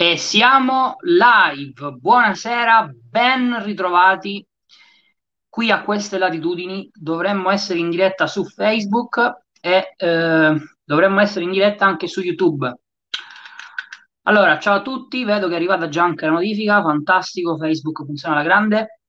[0.00, 1.90] E siamo live.
[1.98, 4.46] Buonasera, ben ritrovati
[5.48, 6.88] qui a queste latitudini.
[6.94, 12.72] Dovremmo essere in diretta su Facebook e eh, dovremmo essere in diretta anche su YouTube.
[14.22, 18.36] Allora, ciao a tutti, vedo che è arrivata già anche la notifica, fantastico, Facebook funziona
[18.36, 19.00] alla grande.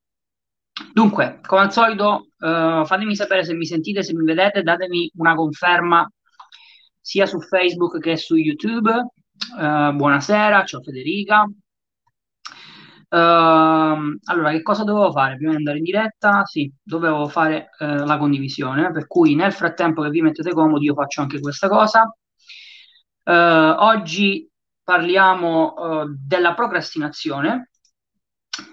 [0.91, 5.35] Dunque, come al solito, eh, fatemi sapere se mi sentite, se mi vedete, datemi una
[5.35, 6.11] conferma
[6.99, 9.11] sia su Facebook che su YouTube.
[9.39, 11.43] Eh, buonasera, ciao Federica.
[13.11, 16.43] Uh, allora, che cosa dovevo fare prima di andare in diretta?
[16.45, 20.93] Sì, dovevo fare uh, la condivisione, per cui nel frattempo che vi mettete comodi io
[20.93, 22.13] faccio anche questa cosa.
[23.23, 23.31] Uh,
[23.79, 24.49] oggi
[24.83, 25.75] parliamo
[26.17, 27.69] della procrastinazione,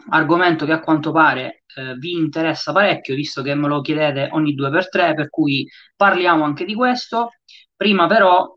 [0.09, 1.63] argomento che a quanto pare
[1.99, 6.43] vi interessa parecchio, visto che me lo chiedete ogni due per tre, per cui parliamo
[6.43, 7.33] anche di questo.
[7.77, 8.57] Prima però,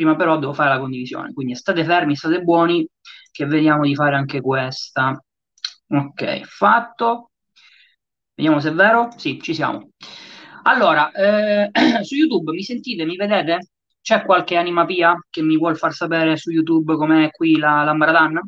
[0.00, 2.88] prima però devo fare la condivisione, quindi state fermi, state buoni
[3.30, 5.22] che vediamo di fare anche questa.
[5.88, 7.30] Ok, fatto.
[8.34, 9.10] Vediamo se è vero.
[9.16, 9.90] Sì, ci siamo.
[10.62, 11.70] Allora, eh,
[12.02, 13.68] su YouTube mi sentite, mi vedete?
[14.00, 18.40] C'è qualche animapia che mi vuol far sapere su YouTube com'è qui la, la Maradan?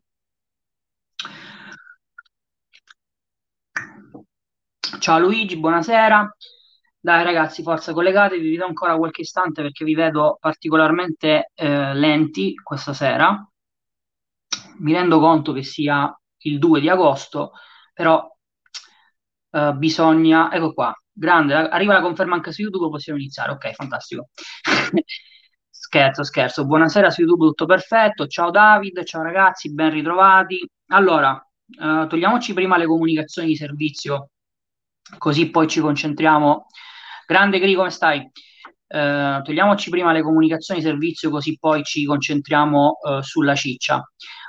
[5.00, 6.34] Ciao Luigi, buonasera.
[7.02, 12.54] Dai ragazzi, forza, collegatevi, vi do ancora qualche istante perché vi vedo particolarmente eh, lenti
[12.54, 13.44] questa sera
[14.78, 16.14] mi rendo conto che sia
[16.44, 17.52] il 2 di agosto,
[17.92, 18.26] però
[19.50, 20.52] uh, bisogna...
[20.52, 23.52] Ecco qua, grande, arriva la conferma anche su YouTube, possiamo iniziare.
[23.52, 24.28] Ok, fantastico.
[25.70, 26.66] scherzo, scherzo.
[26.66, 28.26] Buonasera su YouTube, tutto perfetto.
[28.26, 30.68] Ciao David, ciao ragazzi, ben ritrovati.
[30.88, 31.32] Allora,
[31.78, 34.30] uh, togliamoci prima le comunicazioni di servizio,
[35.18, 36.66] così poi ci concentriamo.
[37.32, 38.30] Grande Gri, come stai?
[38.86, 44.02] Uh, togliamoci prima le comunicazioni servizio così poi ci concentriamo uh, sulla ciccia.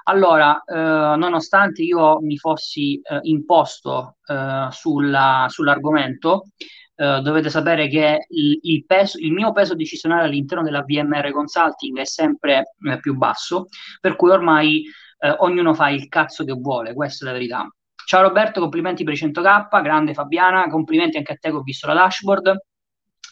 [0.05, 6.47] Allora, eh, nonostante io mi fossi eh, imposto eh, sulla, sull'argomento,
[6.95, 11.99] eh, dovete sapere che il, il, peso, il, mio peso decisionale all'interno della VMR Consulting
[11.99, 13.67] è sempre eh, più basso,
[14.01, 14.83] per cui ormai
[15.19, 17.65] eh, ognuno fa il cazzo che vuole, questa è la verità.
[18.05, 21.87] Ciao Roberto, complimenti per i 100k, grande Fabiana, complimenti anche a te che ho visto
[21.87, 22.57] la dashboard.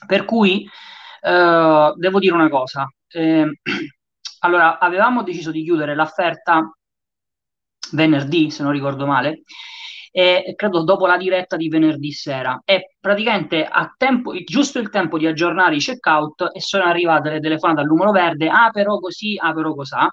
[0.06, 0.68] Per cui
[1.22, 2.92] devo dire una cosa.
[3.08, 3.60] Eh,
[4.40, 6.76] allora, avevamo deciso di chiudere l'offerta
[7.92, 9.42] venerdì, se non ricordo male,
[10.14, 12.62] e credo dopo la diretta di venerdì sera.
[12.66, 17.40] E praticamente a tempo, giusto il tempo di aggiornare i checkout e sono arrivate le
[17.40, 20.08] telefonate al numero verde, ah però così, ah però cos'ha.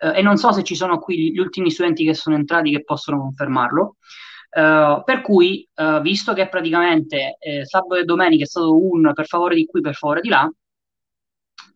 [0.00, 2.84] Eh, e non so se ci sono qui gli ultimi studenti che sono entrati che
[2.84, 3.96] possono confermarlo.
[4.50, 9.26] Uh, per cui, uh, visto che praticamente eh, sabato e domenica è stato un per
[9.26, 10.50] favore di qui, per favore di là,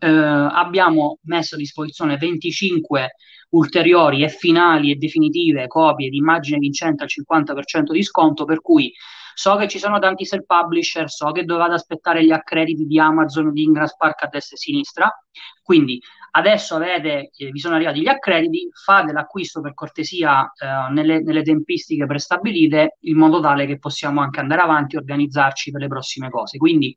[0.03, 3.15] eh, abbiamo messo a disposizione 25
[3.51, 8.93] ulteriori e finali e definitive copie di immagine vincente al 50% di sconto, per cui
[9.35, 13.63] so che ci sono tanti self-publisher, so che dovete aspettare gli accrediti di Amazon, di
[13.63, 15.25] Ingram Spark a destra e sinistra,
[15.63, 16.01] quindi
[16.35, 21.43] Adesso avete, eh, vi sono arrivati gli accrediti, fate l'acquisto per cortesia eh, nelle, nelle,
[21.43, 26.31] tempistiche prestabilite in modo tale che possiamo anche andare avanti e organizzarci per le prossime
[26.31, 26.57] cose.
[26.57, 26.97] Quindi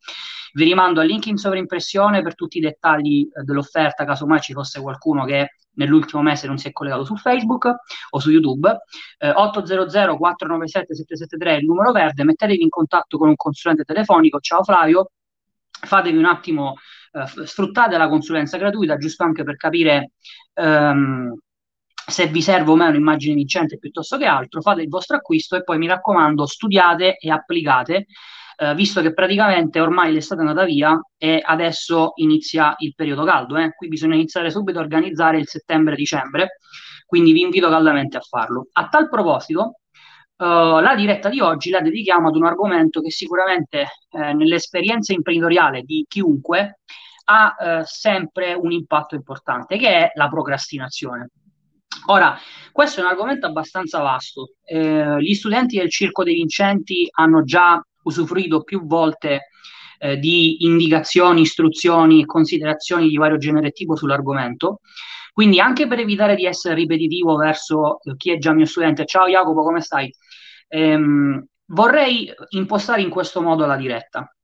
[0.53, 4.79] vi rimando al link in sovraimpressione per tutti i dettagli eh, dell'offerta, casomai ci fosse
[4.79, 7.69] qualcuno che nell'ultimo mese non si è collegato su Facebook
[8.12, 8.69] o su YouTube.
[9.17, 14.40] Eh, 800 497 773 è il numero verde, mettetevi in contatto con un consulente telefonico.
[14.40, 15.12] Ciao Flavio,
[15.69, 16.75] fatevi un attimo
[17.15, 20.11] eh, sfruttate la consulenza gratuita giusto anche per capire
[20.53, 21.33] ehm,
[22.07, 25.63] se vi serve o meno un'immagine vincente piuttosto che altro, fate il vostro acquisto e
[25.63, 28.05] poi mi raccomando studiate e applicate,
[28.57, 33.57] eh, visto che praticamente ormai l'estate è andata via e adesso inizia il periodo caldo,
[33.57, 33.71] eh?
[33.75, 36.59] qui bisogna iniziare subito a organizzare il settembre-dicembre,
[37.05, 38.67] quindi vi invito caldamente a farlo.
[38.73, 39.79] A tal proposito,
[40.37, 45.83] Uh, la diretta di oggi la dedichiamo ad un argomento che sicuramente eh, nell'esperienza imprenditoriale
[45.83, 46.79] di chiunque
[47.25, 51.29] ha eh, sempre un impatto importante, che è la procrastinazione.
[52.07, 52.37] Ora,
[52.72, 54.55] questo è un argomento abbastanza vasto.
[54.63, 59.49] Eh, gli studenti del Circo dei Vincenti hanno già usufruito più volte
[59.97, 64.81] eh, di indicazioni, istruzioni e considerazioni di vario genere e tipo sull'argomento.
[65.33, 69.63] Quindi anche per evitare di essere ripetitivo verso chi è già mio studente, ciao Jacopo,
[69.63, 70.13] come stai?
[70.67, 74.34] Ehm, vorrei impostare in questo modo la diretta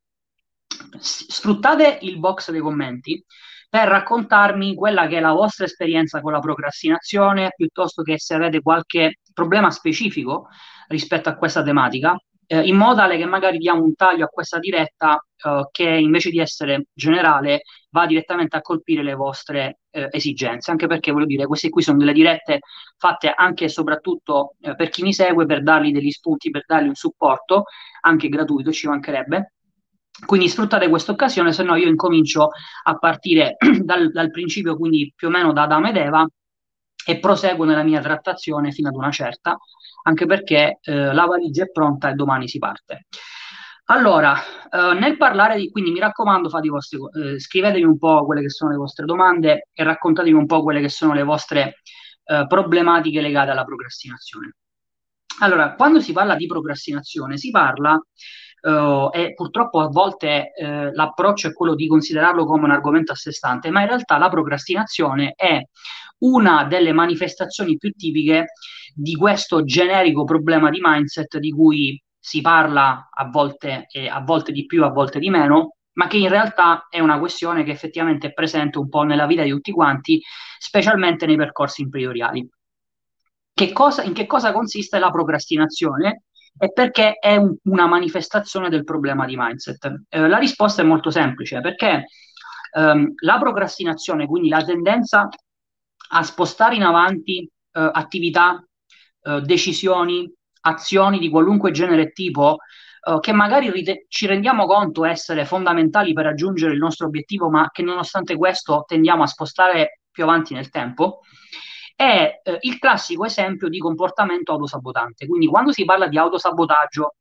[0.99, 3.23] sfruttate il box dei commenti
[3.69, 8.61] per raccontarmi quella che è la vostra esperienza con la procrastinazione, piuttosto che se avete
[8.61, 10.47] qualche problema specifico
[10.87, 12.15] rispetto a questa tematica.
[12.47, 16.29] eh, in modo tale che magari diamo un taglio a questa diretta eh, che invece
[16.29, 17.61] di essere generale
[17.91, 21.97] va direttamente a colpire le vostre eh, esigenze, anche perché voglio dire, queste qui sono
[21.97, 22.59] delle dirette
[22.97, 26.87] fatte anche e soprattutto eh, per chi mi segue, per dargli degli spunti, per dargli
[26.87, 27.63] un supporto,
[28.01, 29.53] anche gratuito, ci mancherebbe.
[30.25, 32.49] Quindi sfruttate questa occasione, se no io incomincio
[32.83, 36.27] a partire dal, dal principio, quindi più o meno da Adamo ed Eva,
[37.05, 39.57] e proseguo nella mia trattazione fino ad una certa,
[40.03, 43.07] anche perché eh, la valigia è pronta e domani si parte.
[43.85, 44.37] Allora,
[44.69, 48.41] eh, nel parlare di, quindi mi raccomando, fate i vostri, eh, scrivetemi un po' quelle
[48.41, 51.75] che sono le vostre domande e raccontatemi un po' quelle che sono le vostre
[52.23, 54.55] eh, problematiche legate alla procrastinazione.
[55.39, 57.99] Allora, quando si parla di procrastinazione, si parla
[58.61, 63.15] Uh, e purtroppo a volte uh, l'approccio è quello di considerarlo come un argomento a
[63.15, 65.59] sé stante, ma in realtà la procrastinazione è
[66.19, 68.49] una delle manifestazioni più tipiche
[68.93, 74.51] di questo generico problema di mindset di cui si parla a volte, eh, a volte
[74.51, 78.27] di più, a volte di meno, ma che in realtà è una questione che effettivamente
[78.27, 80.21] è presente un po' nella vita di tutti quanti,
[80.59, 82.47] specialmente nei percorsi imprenditoriali.
[83.53, 86.23] Che cosa, in che cosa consiste la procrastinazione?
[86.57, 90.03] E perché è un, una manifestazione del problema di mindset?
[90.09, 92.05] Eh, la risposta è molto semplice, perché
[92.73, 95.27] ehm, la procrastinazione, quindi la tendenza
[96.13, 98.63] a spostare in avanti eh, attività,
[99.23, 100.31] eh, decisioni,
[100.61, 102.57] azioni di qualunque genere e tipo
[103.01, 107.69] uh, che magari rite- ci rendiamo conto essere fondamentali per raggiungere il nostro obiettivo, ma
[107.71, 111.21] che nonostante questo tendiamo a spostare più avanti nel tempo,
[112.01, 115.27] è uh, il classico esempio di comportamento autosabotante.
[115.27, 117.15] Quindi quando si parla di autosabotaggio,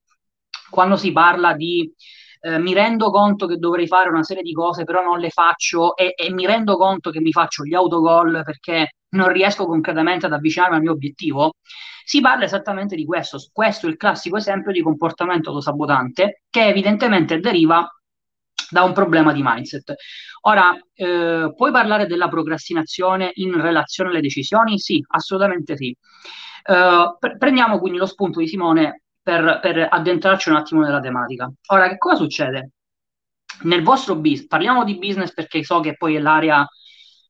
[0.70, 1.92] quando si parla di
[2.42, 5.94] eh, mi rendo conto che dovrei fare una serie di cose, però non le faccio
[5.94, 10.32] e, e mi rendo conto che mi faccio gli autogol perché non riesco concretamente ad
[10.32, 11.52] avvicinarmi al mio obiettivo,
[12.04, 13.38] si parla esattamente di questo.
[13.52, 17.86] Questo è il classico esempio di comportamento autosabotante che evidentemente deriva
[18.70, 19.94] da un problema di mindset.
[20.42, 24.78] Ora, eh, puoi parlare della procrastinazione in relazione alle decisioni?
[24.78, 25.94] Sì, assolutamente sì.
[26.62, 31.50] Uh, pre- prendiamo quindi lo spunto di Simone per, per, addentrarci un attimo nella tematica.
[31.68, 32.70] Ora, che cosa succede?
[33.62, 36.66] Nel vostro business, parliamo di business perché so che poi è l'area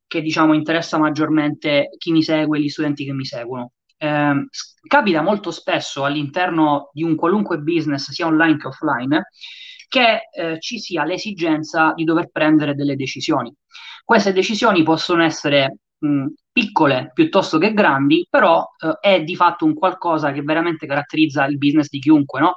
[0.07, 3.73] che diciamo interessa maggiormente chi mi segue gli studenti che mi seguono.
[3.97, 4.47] Eh,
[4.87, 9.23] capita molto spesso all'interno di un qualunque business, sia online che offline,
[9.91, 13.53] che eh, ci sia l'esigenza di dover prendere delle decisioni.
[14.05, 19.75] Queste decisioni possono essere mh, piccole piuttosto che grandi, però eh, è di fatto un
[19.75, 22.57] qualcosa che veramente caratterizza il business di chiunque, no?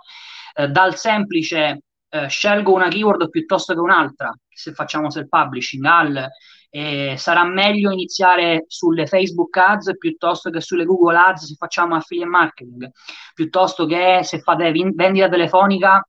[0.54, 6.28] Eh, dal semplice eh, scelgo una keyword piuttosto che un'altra, se facciamo self-publishing, al
[6.70, 12.30] eh, sarà meglio iniziare sulle Facebook ads piuttosto che sulle Google ads se facciamo affiliate
[12.30, 12.92] marketing,
[13.34, 16.08] piuttosto che se fate vendita telefonica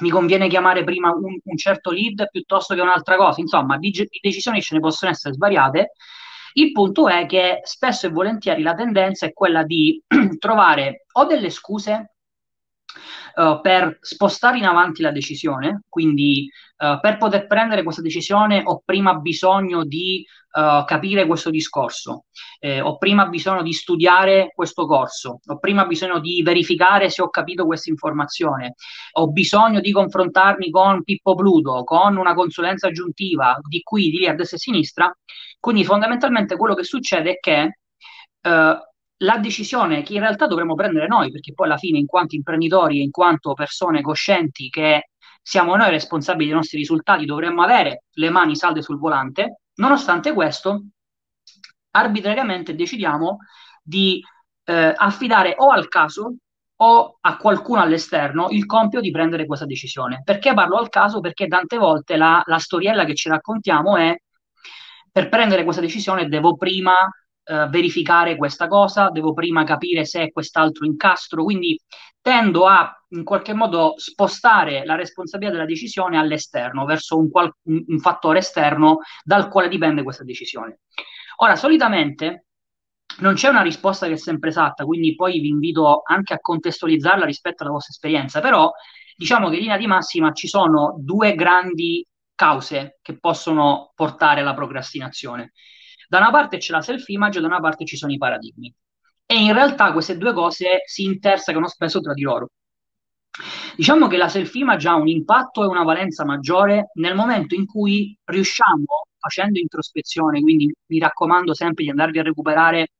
[0.00, 3.40] mi conviene chiamare prima un, un certo lead piuttosto che un'altra cosa.
[3.40, 5.92] Insomma, di, di decisioni ce ne possono essere svariate.
[6.54, 10.02] Il punto è che spesso e volentieri la tendenza è quella di
[10.38, 12.15] trovare o delle scuse
[13.36, 18.82] uh, per spostare in avanti la decisione, quindi uh, per poter prendere questa decisione ho
[18.84, 22.24] prima bisogno di uh, capire questo discorso,
[22.58, 27.28] eh, ho prima bisogno di studiare questo corso, ho prima bisogno di verificare se ho
[27.28, 28.74] capito questa informazione,
[29.12, 34.26] ho bisogno di confrontarmi con Pippo Pluto, con una consulenza aggiuntiva di qui, di lì,
[34.26, 35.18] a destra e a sinistra.
[35.60, 37.78] Quindi fondamentalmente quello che succede è che
[39.18, 42.98] la decisione che in realtà dovremmo prendere noi, perché poi alla fine, in quanto imprenditori
[42.98, 45.10] e in quanto persone coscienti che
[45.42, 50.82] siamo noi responsabili dei nostri risultati, dovremmo avere le mani salde sul volante, nonostante questo,
[51.92, 53.38] arbitrariamente decidiamo
[53.82, 54.22] di
[54.64, 56.36] eh, affidare o al caso
[56.78, 60.20] o a qualcuno all'esterno il compito di prendere questa decisione.
[60.24, 61.20] Perché parlo al caso?
[61.20, 64.14] Perché tante volte la, la storiella che ci raccontiamo è
[65.10, 66.92] per prendere questa decisione devo prima
[67.48, 71.80] eh, verificare questa cosa, devo prima capire se è quest'altro incastro, quindi
[72.20, 77.98] tendo a in qualche modo spostare la responsabilità della decisione all'esterno, verso un, qual- un,
[78.00, 80.80] fattore esterno dal quale dipende questa decisione.
[81.36, 82.46] Ora, solitamente
[83.18, 87.24] non c'è una risposta che è sempre esatta, quindi poi vi invito anche a contestualizzarla
[87.24, 88.72] rispetto alla vostra esperienza, però
[89.16, 94.54] diciamo che in linea di massima ci sono due grandi cause che possono portare alla
[94.54, 95.52] procrastinazione.
[96.08, 98.72] Da una parte c'è la self-image, da una parte ci sono i paradigmi.
[99.26, 102.50] E in realtà queste due cose si intersecano spesso tra di loro.
[103.76, 108.16] Diciamo che la self-image ha un impatto e una valenza maggiore nel momento in cui
[108.24, 112.92] riusciamo, facendo introspezione, quindi mi raccomando sempre di andarvi a recuperare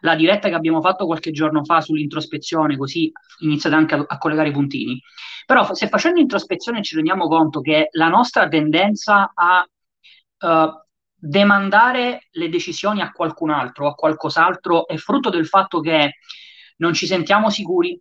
[0.00, 3.10] la diretta che abbiamo fatto qualche giorno fa sull'introspezione, così
[3.40, 5.00] iniziate anche a, a collegare i puntini.
[5.46, 9.66] Però se facendo introspezione ci rendiamo conto che la nostra tendenza a
[10.40, 10.83] uh,
[11.26, 16.16] demandare le decisioni a qualcun altro, a qualcos'altro, è frutto del fatto che
[16.76, 17.98] non ci sentiamo sicuri,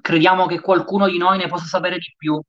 [0.00, 2.40] crediamo che qualcuno di noi ne possa sapere di più,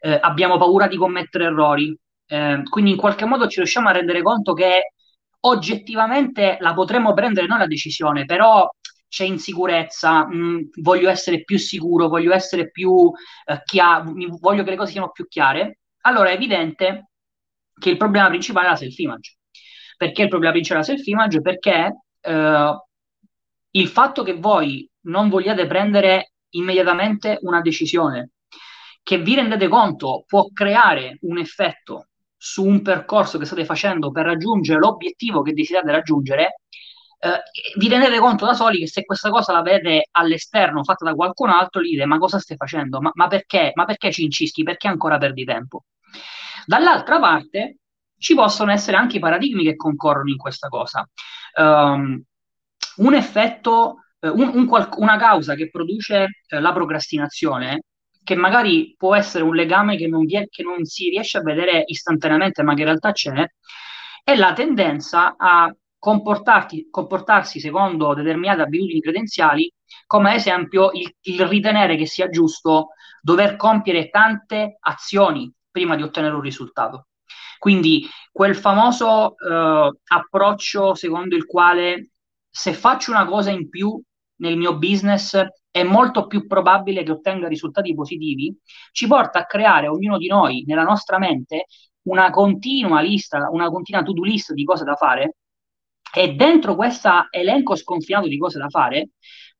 [0.00, 1.96] eh, abbiamo paura di commettere errori,
[2.26, 4.92] eh, quindi in qualche modo ci riusciamo a rendere conto che
[5.40, 8.68] oggettivamente la potremmo prendere noi la decisione, però
[9.08, 13.10] c'è insicurezza, mh, mm, voglio essere più sicuro, voglio essere più
[13.46, 17.08] eh, chiaro, voglio che le cose siano più chiare, allora è evidente
[17.78, 19.36] che il problema principale è la self-image.
[19.96, 21.40] Perché il problema principale è la self-image?
[21.40, 22.82] Perché eh,
[23.70, 28.30] il fatto che voi non vogliate prendere immediatamente una decisione
[29.02, 34.26] che vi rendete conto può creare un effetto su un percorso che state facendo per
[34.26, 36.60] raggiungere l'obiettivo che desiderate raggiungere,
[37.20, 37.42] eh,
[37.78, 41.50] vi rendete conto da soli che se questa cosa la vedete all'esterno fatta da qualcun
[41.50, 43.00] altro, gli dite ma cosa stai facendo?
[43.00, 43.72] Ma, ma perché?
[43.74, 44.62] Ma perché ci incischi?
[44.62, 45.84] Perché ancora perdi tempo?
[46.68, 47.78] Dall'altra parte
[48.18, 51.08] ci possono essere anche i paradigmi che concorrono in questa cosa.
[51.54, 52.22] Um,
[52.96, 57.84] un effetto, uh, un, un, una causa che produce uh, la procrastinazione
[58.22, 61.84] che magari può essere un legame che non, vie- che non si riesce a vedere
[61.86, 63.46] istantaneamente, ma che in realtà c'è,
[64.22, 69.72] è la tendenza a comportarsi secondo determinate abitudini credenziali,
[70.06, 72.88] come ad esempio il, il, ritenere che sia giusto
[73.22, 77.08] dover compiere tante azioni prima di ottenere un risultato.
[77.58, 82.10] Quindi quel famoso eh, approccio secondo il quale
[82.48, 84.00] se faccio una cosa in più
[84.36, 88.56] nel mio business è molto più probabile che ottenga risultati positivi,
[88.92, 91.66] ci porta a creare ognuno di noi nella nostra mente
[92.02, 95.36] una continua lista, una continua to-do list di cose da fare
[96.12, 99.10] e dentro questo elenco sconfinato di cose da fare,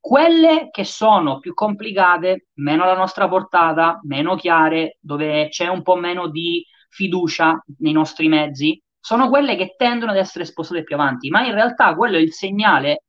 [0.08, 5.96] quelle che sono più complicate, meno alla nostra portata, meno chiare, dove c'è un po'
[5.96, 11.28] meno di fiducia nei nostri mezzi, sono quelle che tendono ad essere spostate più avanti,
[11.28, 13.04] ma in realtà quello è il segnale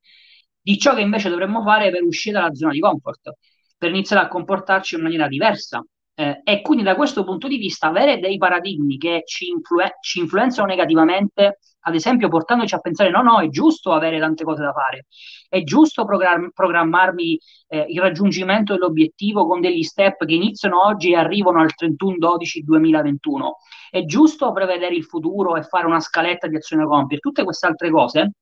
[0.60, 3.32] di ciò che invece dovremmo fare per uscire dalla zona di comfort,
[3.78, 5.82] per iniziare a comportarci in maniera diversa.
[6.20, 10.18] Eh, e quindi da questo punto di vista avere dei paradigmi che ci, influ- ci
[10.18, 14.70] influenzano negativamente, ad esempio portandoci a pensare no, no, è giusto avere tante cose da
[14.70, 15.06] fare,
[15.48, 21.16] è giusto program- programmarmi eh, il raggiungimento dell'obiettivo con degli step che iniziano oggi e
[21.16, 23.52] arrivano al 31-12-2021,
[23.88, 27.66] è giusto prevedere il futuro e fare una scaletta di azioni da compiere, tutte queste
[27.66, 28.32] altre cose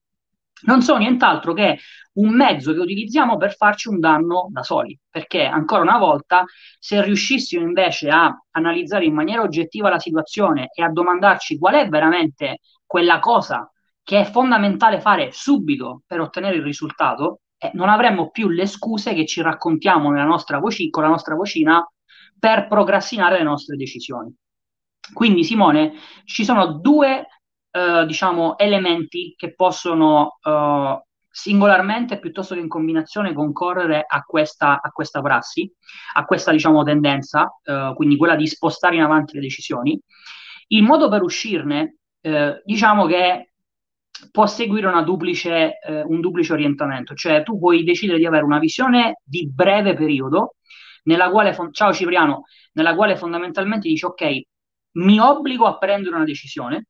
[0.62, 1.78] non sono nient'altro che
[2.14, 6.44] un mezzo che utilizziamo per farci un danno da soli, perché ancora una volta,
[6.78, 11.88] se riuscissimo invece a analizzare in maniera oggettiva la situazione e a domandarci qual è
[11.88, 13.70] veramente quella cosa
[14.02, 19.12] che è fondamentale fare subito per ottenere il risultato, eh, non avremmo più le scuse
[19.14, 21.86] che ci raccontiamo nella nostra voci, con la nostra vocina
[22.38, 24.34] per procrastinare le nostre decisioni.
[25.12, 25.92] Quindi, Simone,
[26.24, 27.26] ci sono due
[27.70, 34.90] eh, diciamo, elementi che possono eh, singolarmente piuttosto che in combinazione concorrere a questa, a
[34.90, 35.70] questa prassi,
[36.14, 39.98] a questa diciamo, tendenza, eh, quindi quella di spostare in avanti le decisioni.
[40.68, 43.52] Il modo per uscirne, eh, diciamo che
[44.32, 49.20] può seguire duplice, eh, un duplice orientamento, cioè tu puoi decidere di avere una visione
[49.22, 50.56] di breve periodo,
[51.04, 54.40] nella quale, ciao Cipriano, nella quale fondamentalmente dici ok,
[54.98, 56.87] mi obbligo a prendere una decisione,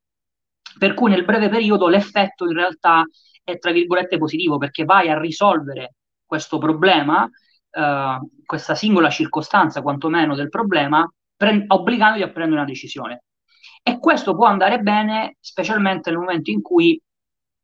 [0.78, 3.04] per cui nel breve periodo l'effetto in realtà
[3.42, 5.94] è tra virgolette positivo perché vai a risolvere
[6.24, 7.28] questo problema,
[7.70, 13.24] eh, questa singola circostanza quantomeno del problema, pre- obbligandoti a prendere una decisione.
[13.82, 17.00] E questo può andare bene specialmente nel momento in cui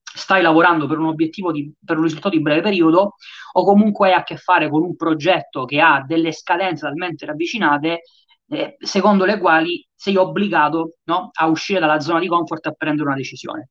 [0.02, 3.16] stai lavorando per un obiettivo, di, per un risultato di breve periodo
[3.52, 8.02] o comunque hai a che fare con un progetto che ha delle scadenze talmente ravvicinate
[8.49, 13.09] eh, secondo le quali sei obbligato no, a uscire dalla zona di comfort a prendere
[13.09, 13.71] una decisione.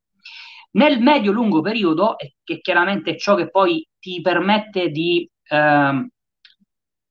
[0.72, 6.10] Nel medio-lungo periodo, che chiaramente è ciò che poi ti permette di eh,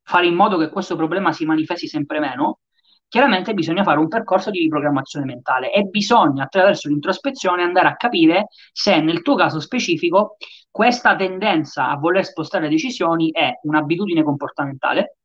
[0.02, 2.59] fare in modo che questo problema si manifesti sempre meno,
[3.09, 8.47] chiaramente bisogna fare un percorso di riprogrammazione mentale e bisogna attraverso l'introspezione andare a capire
[8.73, 10.37] se nel tuo caso specifico
[10.71, 15.19] questa tendenza a voler spostare le decisioni è un'abitudine comportamentale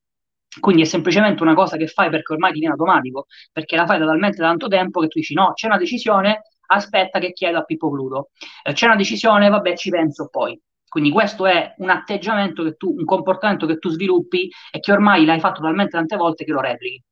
[0.60, 4.00] quindi è semplicemente una cosa che fai perché ormai ti viene automatico, perché la fai
[4.00, 7.64] da talmente tanto tempo che tu dici no, c'è una decisione, aspetta che chiedo a
[7.64, 8.30] Pippo Pluto.
[8.64, 10.60] Eh, c'è una decisione, vabbè, ci penso poi.
[10.88, 15.26] Quindi questo è un atteggiamento che tu, un comportamento che tu sviluppi e che ormai
[15.26, 17.04] l'hai fatto talmente tante volte che lo replichi.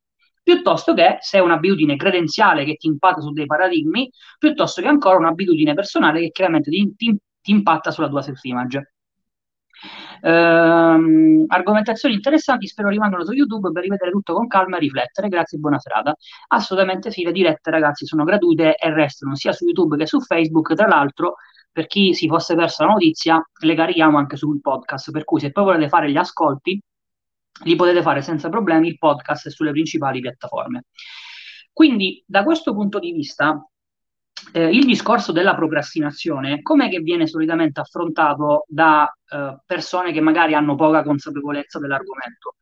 [0.41, 5.17] Piuttosto che se è un'abitudine credenziale che ti impatta su dei paradigmi, piuttosto che ancora
[5.17, 8.94] un'abitudine personale che chiaramente ti, ti, ti impatta sulla tua self-image.
[10.22, 15.27] Ehm, argomentazioni interessanti, spero rimangano su YouTube per rivedere tutto con calma e riflettere.
[15.27, 16.15] Grazie e buona serata.
[16.48, 20.74] Assolutamente sì, le dirette ragazzi sono gratuite e restano sia su YouTube che su Facebook.
[20.74, 21.36] Tra l'altro,
[21.72, 25.51] per chi si fosse persa la notizia, le carichiamo anche sul podcast, per cui se
[25.51, 26.82] poi volete fare gli ascolti,
[27.63, 30.86] li potete fare senza problemi il podcast sulle principali piattaforme.
[31.72, 33.62] Quindi, da questo punto di vista,
[34.54, 40.54] eh, il discorso della procrastinazione, com'è che viene solitamente affrontato da eh, persone che magari
[40.54, 42.56] hanno poca consapevolezza dell'argomento?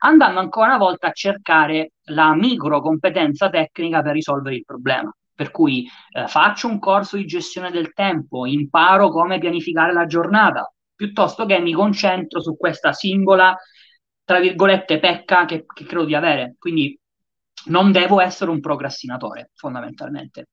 [0.00, 5.12] Andando ancora una volta a cercare la micro competenza tecnica per risolvere il problema.
[5.34, 10.72] Per cui eh, faccio un corso di gestione del tempo, imparo come pianificare la giornata,
[10.94, 13.56] piuttosto che mi concentro su questa singola,
[14.24, 16.56] tra virgolette, pecca che, che credo di avere.
[16.58, 16.98] Quindi
[17.66, 20.48] non devo essere un procrastinatore, fondamentalmente.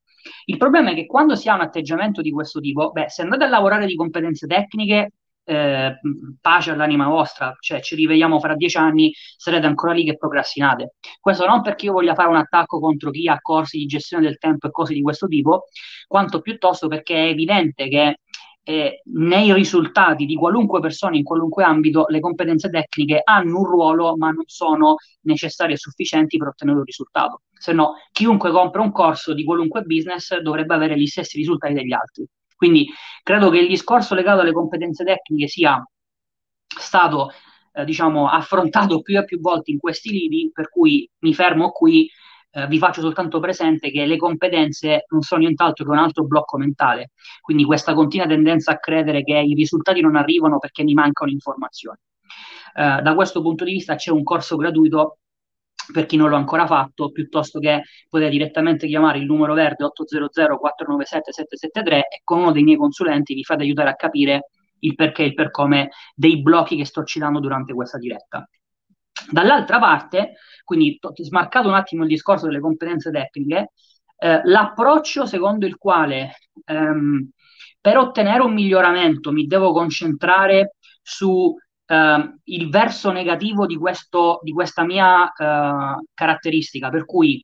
[0.46, 3.44] Il problema è che quando si ha un atteggiamento di questo tipo, beh, se andate
[3.44, 5.12] a lavorare di competenze tecniche,
[5.46, 6.00] eh,
[6.42, 10.96] pace all'anima vostra, cioè ci rivediamo fra dieci anni, sarete ancora lì che procrastinate.
[11.20, 14.38] Questo non perché io voglia fare un attacco contro chi ha corsi di gestione del
[14.38, 15.66] tempo e cose di questo tipo,
[16.08, 18.20] quanto piuttosto perché è evidente che
[18.68, 24.18] eh, nei risultati di qualunque persona in qualunque ambito le competenze tecniche hanno un ruolo
[24.18, 27.42] ma non sono necessarie e sufficienti per ottenere un risultato.
[27.54, 31.94] Se no, chiunque compra un corso di qualunque business dovrebbe avere gli stessi risultati degli
[31.94, 32.26] altri.
[32.56, 32.88] Quindi
[33.22, 35.88] credo che il discorso legato alle competenze tecniche sia
[36.66, 37.30] stato
[37.72, 42.10] eh, diciamo, affrontato più e più volte in questi libri, per cui mi fermo qui
[42.56, 46.58] eh, vi faccio soltanto presente che le competenze non sono nient'altro che un altro blocco
[46.58, 51.32] mentale, quindi questa continua tendenza a credere che i risultati non arrivano perché mi mancano
[51.32, 51.98] informazioni.
[52.76, 55.18] Eh, da questo punto di vista c'è un corso gratuito
[55.92, 60.58] per chi non l'ha ancora fatto, piuttosto che potete direttamente chiamare il numero verde 800
[60.58, 65.24] 497 773 e con uno dei miei consulenti vi fate aiutare a capire il perché
[65.24, 68.48] e il per come dei blocchi che sto citando durante questa diretta.
[69.30, 73.72] Dall'altra parte, quindi smarcato un attimo il discorso delle competenze tecniche,
[74.18, 77.30] eh, l'approccio secondo il quale ehm,
[77.80, 81.56] per ottenere un miglioramento mi devo concentrare su
[81.86, 87.44] eh, il verso negativo di, questo, di questa mia eh, caratteristica, per cui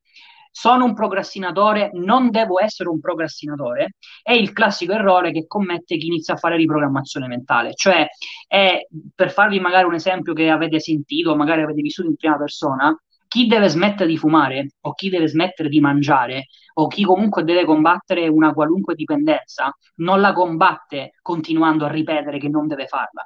[0.51, 6.07] sono un procrastinatore, non devo essere un procrastinatore, è il classico errore che commette chi
[6.07, 7.73] inizia a fare riprogrammazione mentale.
[7.73, 8.07] Cioè,
[8.47, 8.85] è,
[9.15, 12.95] per farvi magari un esempio che avete sentito, magari avete vissuto in prima persona,
[13.27, 17.63] chi deve smettere di fumare o chi deve smettere di mangiare o chi comunque deve
[17.63, 23.25] combattere una qualunque dipendenza, non la combatte continuando a ripetere che non deve farla.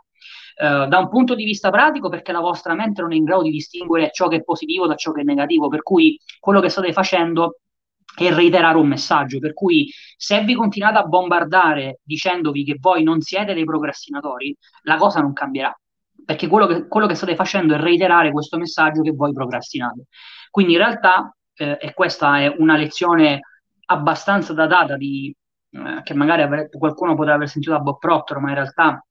[0.57, 3.41] Uh, da un punto di vista pratico, perché la vostra mente non è in grado
[3.41, 6.69] di distinguere ciò che è positivo da ciò che è negativo, per cui quello che
[6.69, 7.59] state facendo
[8.15, 13.19] è reiterare un messaggio, per cui se vi continuate a bombardare dicendovi che voi non
[13.19, 15.77] siete dei procrastinatori, la cosa non cambierà,
[16.23, 20.05] perché quello che, quello che state facendo è reiterare questo messaggio che voi procrastinate.
[20.49, 23.41] Quindi in realtà, eh, e questa è una lezione
[23.87, 25.35] abbastanza datata di,
[25.71, 29.05] eh, che magari avre- qualcuno potrà aver sentito da Bob Proctor, ma in realtà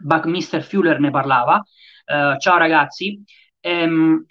[0.00, 1.62] Buckminster Fuller ne parlava.
[2.06, 3.22] Uh, ciao ragazzi.
[3.62, 4.24] Um,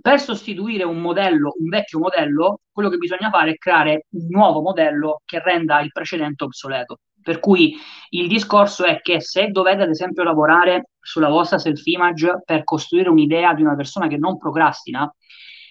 [0.00, 4.62] per sostituire un modello, un vecchio modello, quello che bisogna fare è creare un nuovo
[4.62, 6.98] modello che renda il precedente obsoleto.
[7.22, 7.76] Per cui
[8.10, 13.54] il discorso è che se dovete ad esempio lavorare sulla vostra self-image per costruire un'idea
[13.54, 15.12] di una persona che non procrastina,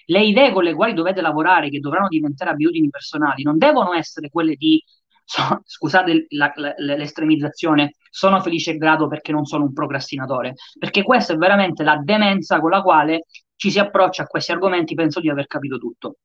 [0.06, 4.30] le idee con le quali dovete lavorare, che dovranno diventare abitudini personali, non devono essere
[4.30, 4.82] quelle di
[5.32, 11.02] so, scusate la, la, l'estremizzazione, sono felice e grato perché non sono un procrastinatore, perché
[11.02, 13.24] questa è veramente la demenza con la quale
[13.56, 16.16] ci si approccia a questi argomenti, penso di aver capito tutto.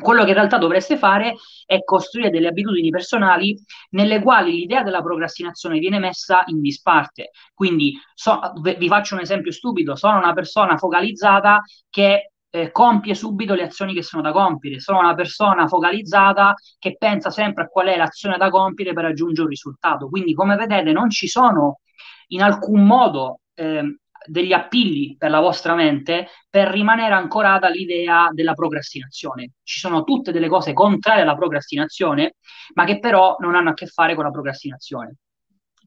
[0.00, 3.58] Quello che in realtà dovreste fare è costruire delle abitudini personali
[3.90, 7.30] nelle quali l'idea della procrastinazione viene messa in disparte.
[7.54, 13.54] Quindi so, vi faccio un esempio stupido, sono una persona focalizzata che eh, compie subito
[13.54, 14.80] le azioni che sono da compiere.
[14.80, 19.42] Sono una persona focalizzata che pensa sempre a qual è l'azione da compiere per raggiungere
[19.42, 20.08] un risultato.
[20.08, 21.80] Quindi, come vedete, non ci sono
[22.28, 28.54] in alcun modo eh, degli appigli per la vostra mente per rimanere ancorata all'idea della
[28.54, 29.52] procrastinazione.
[29.62, 32.36] Ci sono tutte delle cose contrarie alla procrastinazione,
[32.74, 35.16] ma che però non hanno a che fare con la procrastinazione.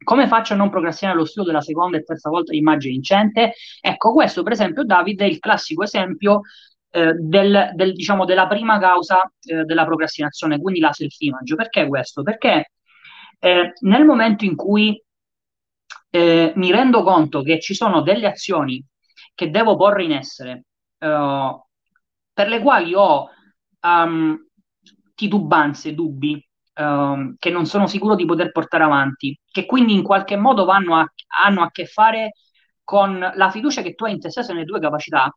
[0.04, 3.54] Come faccio a non procrastinare lo studio della seconda e terza volta di immagine vincente?
[3.82, 6.42] Ecco, questo per esempio, Davide, è il classico esempio
[6.92, 11.56] eh, del, del, diciamo, della prima causa eh, della procrastinazione, quindi la self-image.
[11.56, 12.24] Perché questo?
[12.24, 12.72] Perché
[13.40, 15.02] eh, nel momento in cui
[16.10, 18.84] eh, mi rendo conto che ci sono delle azioni
[19.36, 20.66] che devo porre in essere,
[20.98, 21.64] eh,
[22.34, 23.30] per le quali ho
[23.82, 24.48] um,
[25.14, 26.49] titubanze, dubbi,
[26.80, 30.96] ehm, che non sono sicuro di poter portare avanti, che quindi in qualche modo vanno
[30.96, 31.06] a,
[31.44, 32.34] hanno a che fare
[32.84, 35.32] con la fiducia che tu hai in te stesso e nelle tue capacità,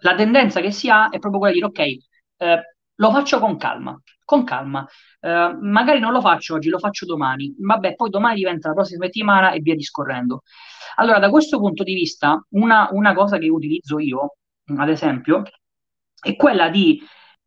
[0.00, 2.04] la tendenza che si ha è proprio quella di dire ok,
[2.38, 2.62] eh,
[2.96, 4.86] lo faccio con calma, con calma.
[5.20, 7.54] Uh, magari non lo faccio oggi, lo faccio domani.
[7.58, 10.42] Vabbè, poi domani diventa la prossima settimana e via discorrendo.
[10.96, 14.36] Allora, da questo punto di vista, una, una cosa che utilizzo io,
[14.76, 15.42] ad esempio,
[16.20, 17.00] è quella di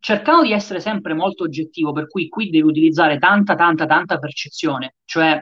[0.05, 4.97] cercando di essere sempre molto oggettivo, per cui qui devi utilizzare tanta, tanta, tanta percezione,
[5.03, 5.41] cioè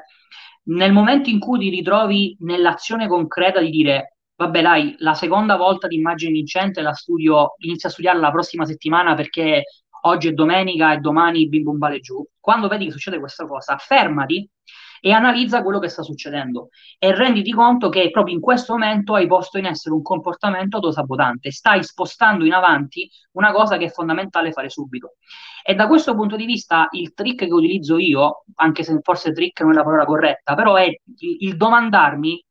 [0.68, 5.88] nel momento in cui ti ritrovi nell'azione concreta di dire vabbè dai, la seconda volta
[5.88, 9.64] di immagine vincente la studio, inizio a studiarla la prossima settimana perché
[10.04, 13.76] oggi è domenica e domani bim bum vale giù, quando vedi che succede questa cosa,
[13.76, 14.50] fermati
[15.06, 19.28] e analizza quello che sta succedendo e renditi conto che proprio in questo momento hai
[19.28, 24.54] posto in essere un comportamento autosabotante, stai spostando in avanti una cosa che è fondamentale
[24.54, 25.16] fare subito.
[25.62, 29.60] E da questo punto di vista il trick che utilizzo io, anche se forse trick
[29.60, 32.42] non è la parola corretta, però è il, domandarmi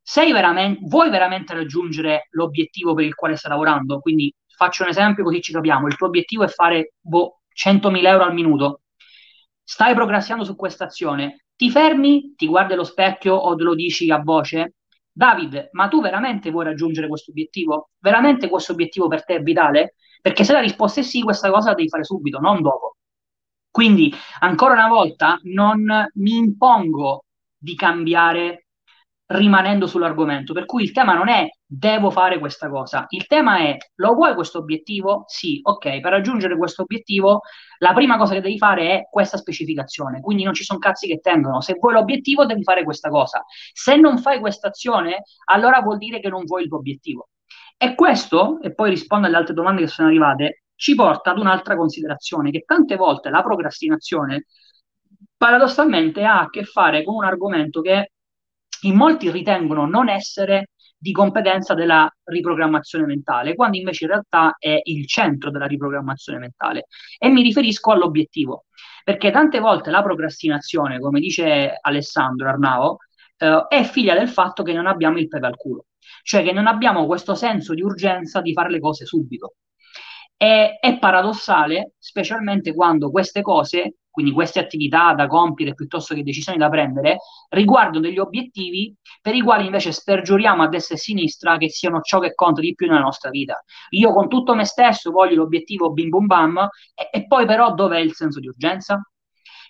[0.00, 3.98] sei veramente, vuoi veramente raggiungere l'obiettivo per il quale stai lavorando?
[3.98, 8.22] Quindi faccio un esempio così ci capiamo, il tuo obiettivo è fare boh, 100.000 euro
[8.22, 8.82] al minuto,
[9.64, 14.10] stai procrastinando su questa azione, ti fermi, ti guardi allo specchio o te lo dici
[14.10, 14.74] a voce,
[15.12, 17.90] David, ma tu veramente vuoi raggiungere questo obiettivo?
[17.98, 19.94] Veramente questo obiettivo per te è vitale?
[20.20, 22.96] Perché se la risposta è sì, questa cosa la devi fare subito, non dopo.
[23.70, 27.24] Quindi, ancora una volta, non mi impongo
[27.56, 28.66] di cambiare
[29.26, 30.52] rimanendo sull'argomento.
[30.52, 34.34] Per cui il tema non è devo fare questa cosa, il tema è lo vuoi
[34.34, 35.24] questo obiettivo?
[35.26, 37.40] Sì, ok, per raggiungere questo obiettivo
[37.78, 41.18] la prima cosa che devi fare è questa specificazione, quindi non ci sono cazzi che
[41.18, 45.98] tengono, se vuoi l'obiettivo devi fare questa cosa, se non fai questa azione allora vuol
[45.98, 47.28] dire che non vuoi il tuo obiettivo.
[47.76, 51.76] E questo, e poi rispondo alle altre domande che sono arrivate, ci porta ad un'altra
[51.76, 54.46] considerazione, che tante volte la procrastinazione
[55.36, 58.12] paradossalmente ha a che fare con un argomento che
[58.82, 60.70] in molti ritengono non essere
[61.04, 66.86] di competenza della riprogrammazione mentale, quando invece in realtà è il centro della riprogrammazione mentale.
[67.18, 68.64] E mi riferisco all'obiettivo,
[69.04, 72.96] perché tante volte la procrastinazione, come dice Alessandro Arnao,
[73.36, 75.88] eh, è figlia del fatto che non abbiamo il pepe al culo,
[76.22, 79.56] cioè che non abbiamo questo senso di urgenza di fare le cose subito.
[80.38, 86.56] E, è paradossale, specialmente quando queste cose quindi queste attività da compiere piuttosto che decisioni
[86.56, 87.16] da prendere,
[87.48, 92.00] riguardano degli obiettivi per i quali invece spergiuriamo a destra e a sinistra che siano
[92.00, 93.60] ciò che conta di più nella nostra vita.
[93.88, 97.98] Io con tutto me stesso voglio l'obiettivo bim bum bam, e, e poi però dov'è
[97.98, 99.02] il senso di urgenza?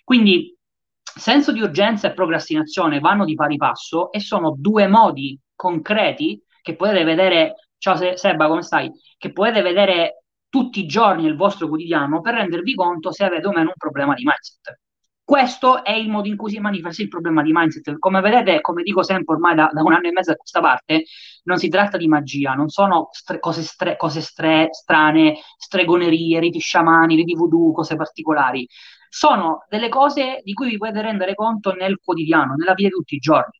[0.03, 0.55] Quindi
[1.01, 6.75] senso di urgenza e procrastinazione vanno di pari passo e sono due modi concreti che
[6.75, 10.24] potete vedere, ciao Seba come stai, che potete vedere
[10.55, 14.13] tutti i giorni nel vostro quotidiano per rendervi conto se avete o meno un problema
[14.13, 14.79] di mindset.
[15.21, 17.97] Questo è il modo in cui si manifesta il problema di mindset.
[17.99, 21.03] Come vedete, come dico sempre ormai da, da un anno e mezzo a questa parte,
[21.43, 26.59] non si tratta di magia, non sono stre- cose, stre- cose stre- strane, stregonerie, riti
[26.59, 28.65] sciamani, riti voodoo, cose particolari.
[29.09, 33.15] Sono delle cose di cui vi potete rendere conto nel quotidiano, nella vita di tutti
[33.15, 33.59] i giorni.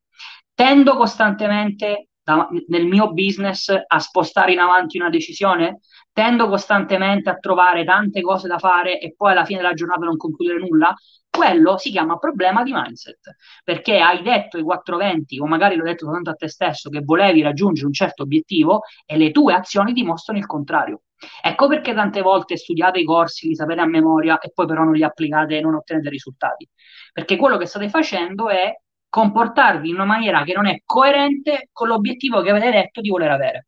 [0.53, 5.79] Tendo costantemente da, nel mio business a spostare in avanti una decisione?
[6.11, 10.17] Tendo costantemente a trovare tante cose da fare e poi alla fine della giornata non
[10.17, 10.93] concludere nulla?
[11.29, 16.05] Quello si chiama problema di mindset, perché hai detto ai 420 o magari l'ho detto
[16.05, 20.39] soltanto a te stesso che volevi raggiungere un certo obiettivo e le tue azioni dimostrano
[20.39, 21.01] il contrario.
[21.41, 24.93] Ecco perché tante volte studiate i corsi, li sapete a memoria e poi però non
[24.93, 26.67] li applicate e non ottenete risultati.
[27.11, 28.73] Perché quello che state facendo è
[29.09, 33.31] comportarvi in una maniera che non è coerente con l'obiettivo che avete detto di voler
[33.31, 33.67] avere.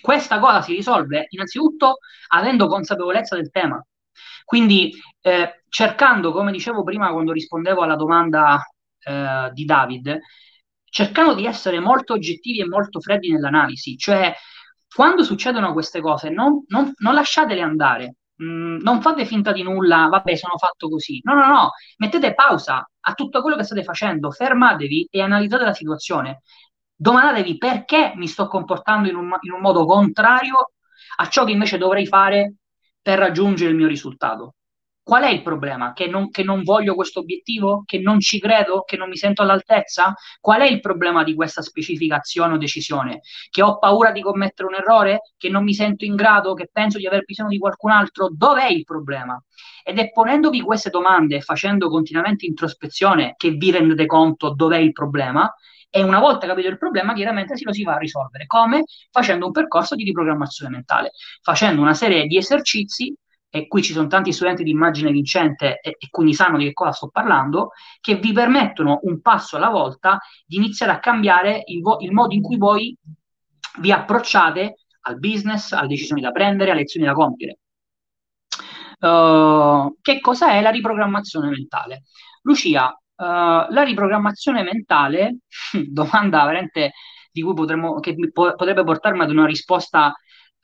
[0.00, 3.84] Questa cosa si risolve innanzitutto avendo consapevolezza del tema.
[4.44, 8.60] Quindi eh, cercando, come dicevo prima quando rispondevo alla domanda
[9.00, 10.18] eh, di David,
[10.84, 14.32] cercando di essere molto oggettivi e molto freddi nell'analisi, cioè
[14.88, 20.08] quando succedono queste cose non, non, non lasciatele andare, Mm, non fate finta di nulla,
[20.08, 21.20] vabbè, sono fatto così.
[21.24, 25.72] No, no, no, mettete pausa a tutto quello che state facendo, fermatevi e analizzate la
[25.72, 26.42] situazione.
[26.94, 30.72] Domandatevi perché mi sto comportando in un, in un modo contrario
[31.18, 32.56] a ciò che invece dovrei fare
[33.00, 34.55] per raggiungere il mio risultato.
[35.06, 35.92] Qual è il problema?
[35.92, 37.84] Che non, che non voglio questo obiettivo?
[37.86, 38.82] Che non ci credo?
[38.82, 40.12] Che non mi sento all'altezza?
[40.40, 43.20] Qual è il problema di questa specificazione o decisione?
[43.48, 45.20] Che ho paura di commettere un errore?
[45.36, 46.54] Che non mi sento in grado?
[46.54, 48.30] Che penso di aver bisogno di qualcun altro?
[48.32, 49.40] Dov'è il problema?
[49.84, 54.90] Ed è ponendovi queste domande e facendo continuamente introspezione che vi rendete conto dov'è il
[54.90, 55.48] problema
[55.88, 58.46] e una volta capito il problema, chiaramente si lo si va a risolvere.
[58.46, 58.82] Come?
[59.12, 63.16] Facendo un percorso di riprogrammazione mentale, facendo una serie di esercizi
[63.48, 66.72] e qui ci sono tanti studenti di immagine vincente e, e quindi sanno di che
[66.72, 71.80] cosa sto parlando, che vi permettono un passo alla volta di iniziare a cambiare il,
[71.80, 72.96] vo- il modo in cui voi
[73.78, 77.58] vi approcciate al business, alle decisioni da prendere, alle azioni da compiere.
[78.98, 82.04] Uh, che cosa è la riprogrammazione mentale?
[82.42, 85.38] Lucia, uh, la riprogrammazione mentale,
[85.88, 86.92] domanda veramente
[87.30, 90.14] di cui potremmo, che potrebbe portarmi ad una risposta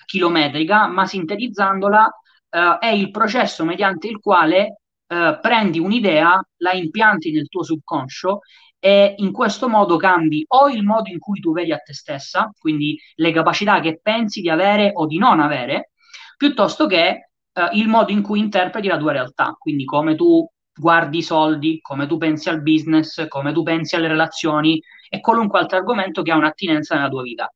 [0.07, 2.11] chilometrica, ma sintetizzandola
[2.53, 4.77] uh, è il processo mediante il quale
[5.12, 8.38] prendi un'idea, la impianti nel tuo subconscio
[8.85, 12.51] e in questo modo cambi o il modo in cui tu vedi a te stessa,
[12.59, 15.93] quindi le capacità che pensi di avere o di non avere,
[16.37, 21.19] piuttosto che eh, il modo in cui interpreti la tua realtà, quindi come tu guardi
[21.19, 25.77] i soldi, come tu pensi al business, come tu pensi alle relazioni e qualunque altro
[25.77, 27.53] argomento che ha un'attinenza nella tua vita.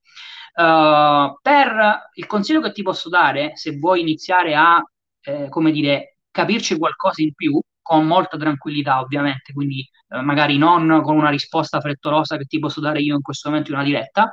[0.56, 4.82] Uh, per il consiglio che ti posso dare, se vuoi iniziare a,
[5.20, 11.02] eh, come dire, capirci qualcosa in più, con molta tranquillità ovviamente, quindi eh, magari non
[11.02, 14.32] con una risposta frettolosa che ti posso dare io in questo momento in una diretta,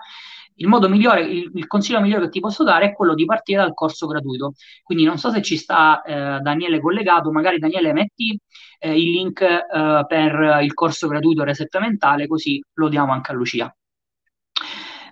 [0.55, 3.61] il modo migliore, il, il, consiglio migliore che ti posso dare è quello di partire
[3.61, 4.53] dal corso gratuito.
[4.83, 8.39] Quindi non so se ci sta eh, Daniele collegato, magari Daniele metti
[8.79, 13.35] eh, il link eh, per il corso gratuito Reset Mentale, così lo diamo anche a
[13.35, 13.75] Lucia.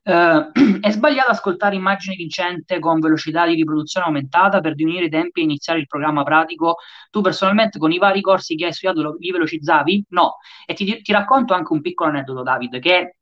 [0.04, 0.50] Uh,
[0.82, 5.44] è sbagliato ascoltare immagini vincente con velocità di riproduzione aumentata per diminuire i tempi e
[5.44, 6.78] iniziare il programma pratico?
[7.12, 10.06] Tu personalmente con i vari corsi che hai studiato li velocizzavi?
[10.10, 10.38] No.
[10.66, 13.18] E ti, ti racconto anche un piccolo aneddoto, David, che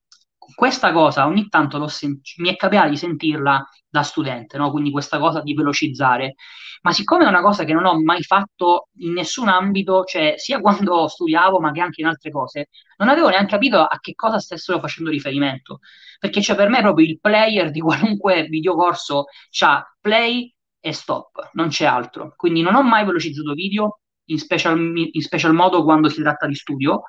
[0.56, 4.72] questa cosa ogni tanto sen- mi è capitato di sentirla da studente, no?
[4.72, 6.36] quindi questa cosa di velocizzare,
[6.82, 10.60] ma siccome è una cosa che non ho mai fatto in nessun ambito, cioè sia
[10.62, 14.40] quando studiavo ma che anche in altre cose, non avevo neanche capito a che cosa
[14.40, 15.80] stessero facendo riferimento,
[16.20, 21.70] perché cioè, per me proprio il player di qualunque videocorso c'ha play e stop, non
[21.70, 24.78] c'è altro, quindi non ho mai velocizzato video, in special,
[25.12, 27.02] in special modo quando si tratta di studio,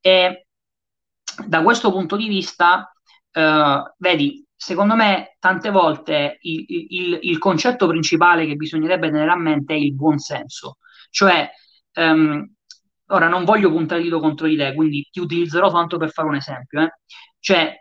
[0.00, 0.45] e
[1.46, 2.90] da questo punto di vista,
[3.32, 9.36] eh, vedi, secondo me tante volte il, il, il, concetto principale che bisognerebbe tenere a
[9.36, 10.78] mente è il buonsenso,
[11.10, 11.48] cioè
[11.94, 12.48] um,
[13.08, 16.28] ora non voglio puntare il dito contro di te, quindi ti utilizzerò tanto per fare
[16.28, 16.98] un esempio, eh.
[17.38, 17.74] cioè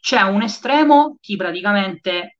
[0.00, 2.38] c'è un estremo chi praticamente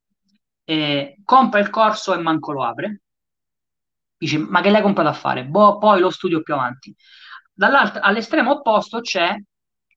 [0.65, 3.03] eh, compra il corso e manco lo apre,
[4.17, 5.45] dice ma che l'hai comprato a fare?
[5.45, 6.95] Boh, poi lo studio più avanti.
[7.57, 9.37] All'estremo opposto c'è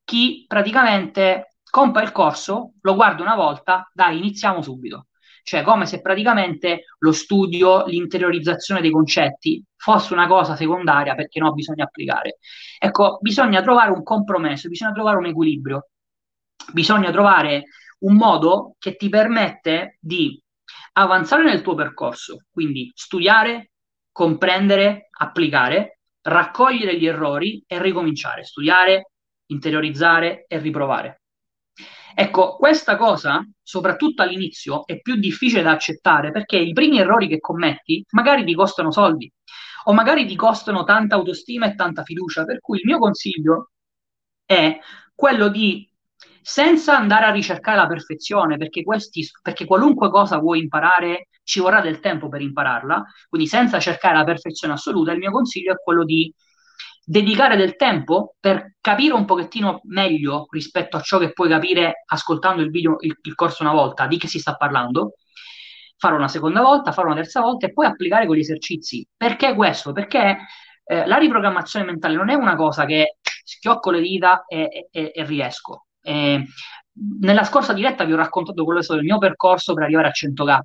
[0.08, 5.08] chi praticamente compra il corso, lo guarda una volta, dai, iniziamo subito.
[5.42, 11.52] Cioè, come se praticamente lo studio, l'interiorizzazione dei concetti fosse una cosa secondaria perché no,
[11.52, 12.38] bisogna applicare.
[12.78, 15.88] Ecco, bisogna trovare un compromesso, bisogna trovare un equilibrio,
[16.72, 17.64] bisogna trovare
[17.98, 20.42] un modo che ti permette di
[20.92, 23.72] avanzare nel tuo percorso, quindi studiare,
[24.10, 29.10] comprendere, applicare, raccogliere gli errori e ricominciare, studiare,
[29.48, 31.22] interiorizzare e riprovare.
[32.14, 37.38] Ecco, questa cosa, soprattutto all'inizio, è più difficile da accettare perché i primi errori che
[37.38, 39.30] commetti magari ti costano soldi
[39.84, 43.70] o magari ti costano tanta autostima e tanta fiducia, per cui il mio consiglio
[44.44, 44.78] è
[45.14, 45.88] quello di
[46.42, 51.80] senza andare a ricercare la perfezione, perché, questi, perché qualunque cosa vuoi imparare ci vorrà
[51.80, 56.04] del tempo per impararla, quindi senza cercare la perfezione assoluta, il mio consiglio è quello
[56.04, 56.32] di
[57.08, 62.60] dedicare del tempo per capire un pochettino meglio rispetto a ciò che puoi capire ascoltando
[62.60, 65.14] il video, il, il corso una volta, di che si sta parlando,
[65.96, 69.06] fare una seconda volta, fare una terza volta e poi applicare quegli esercizi.
[69.16, 69.92] Perché questo?
[69.92, 70.36] Perché
[70.84, 75.24] eh, la riprogrammazione mentale non è una cosa che schiocco le dita e, e, e
[75.24, 75.86] riesco.
[76.02, 76.44] Eh,
[77.20, 80.08] nella scorsa diretta vi ho raccontato quello che è stato il mio percorso per arrivare
[80.08, 80.58] a 100k.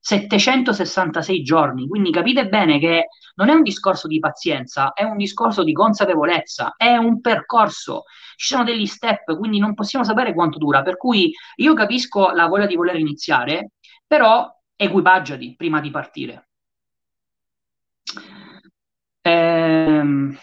[0.00, 5.62] 766 giorni, quindi capite bene che non è un discorso di pazienza, è un discorso
[5.62, 8.04] di consapevolezza, è un percorso,
[8.36, 12.46] ci sono degli step, quindi non possiamo sapere quanto dura, per cui io capisco la
[12.46, 13.72] voglia di voler iniziare,
[14.06, 16.48] però equipaggiati prima di partire.
[19.22, 20.36] Ehm...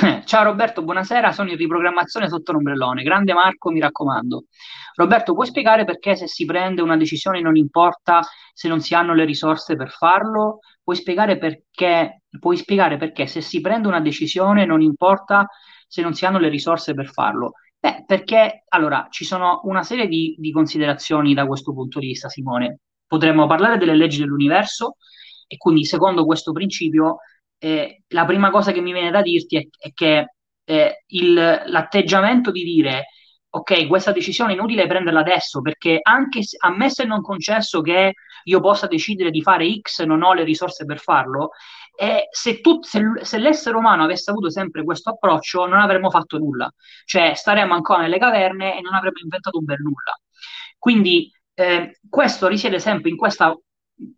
[0.24, 3.02] Ciao Roberto, buonasera, sono in riprogrammazione sotto l'ombrellone.
[3.02, 4.44] Grande Marco, mi raccomando.
[4.94, 8.22] Roberto, puoi spiegare perché se si prende una decisione non importa
[8.54, 10.60] se non si hanno le risorse per farlo?
[10.82, 15.46] Puoi spiegare perché, puoi spiegare perché se si prende una decisione non importa
[15.86, 17.52] se non si hanno le risorse per farlo?
[17.78, 22.28] Beh, perché allora ci sono una serie di, di considerazioni da questo punto di vista,
[22.28, 22.78] Simone.
[23.06, 24.96] Potremmo parlare delle leggi dell'universo
[25.46, 27.18] e quindi secondo questo principio
[27.60, 32.50] eh, la prima cosa che mi viene da dirti è, è che eh, il, l'atteggiamento
[32.50, 33.06] di dire
[33.52, 38.14] ok, questa decisione è inutile prenderla adesso, perché anche se, ammesso e non concesso che
[38.44, 41.50] io possa decidere di fare X, non ho le risorse per farlo,
[41.96, 46.38] e se, tu, se, se, l'essere umano avesse avuto sempre questo approccio, non avremmo fatto
[46.38, 46.72] nulla.
[47.04, 50.18] Cioè, staremmo ancora nelle caverne e non avremmo inventato un bel nulla.
[50.78, 53.54] Quindi, eh, questo risiede sempre in questa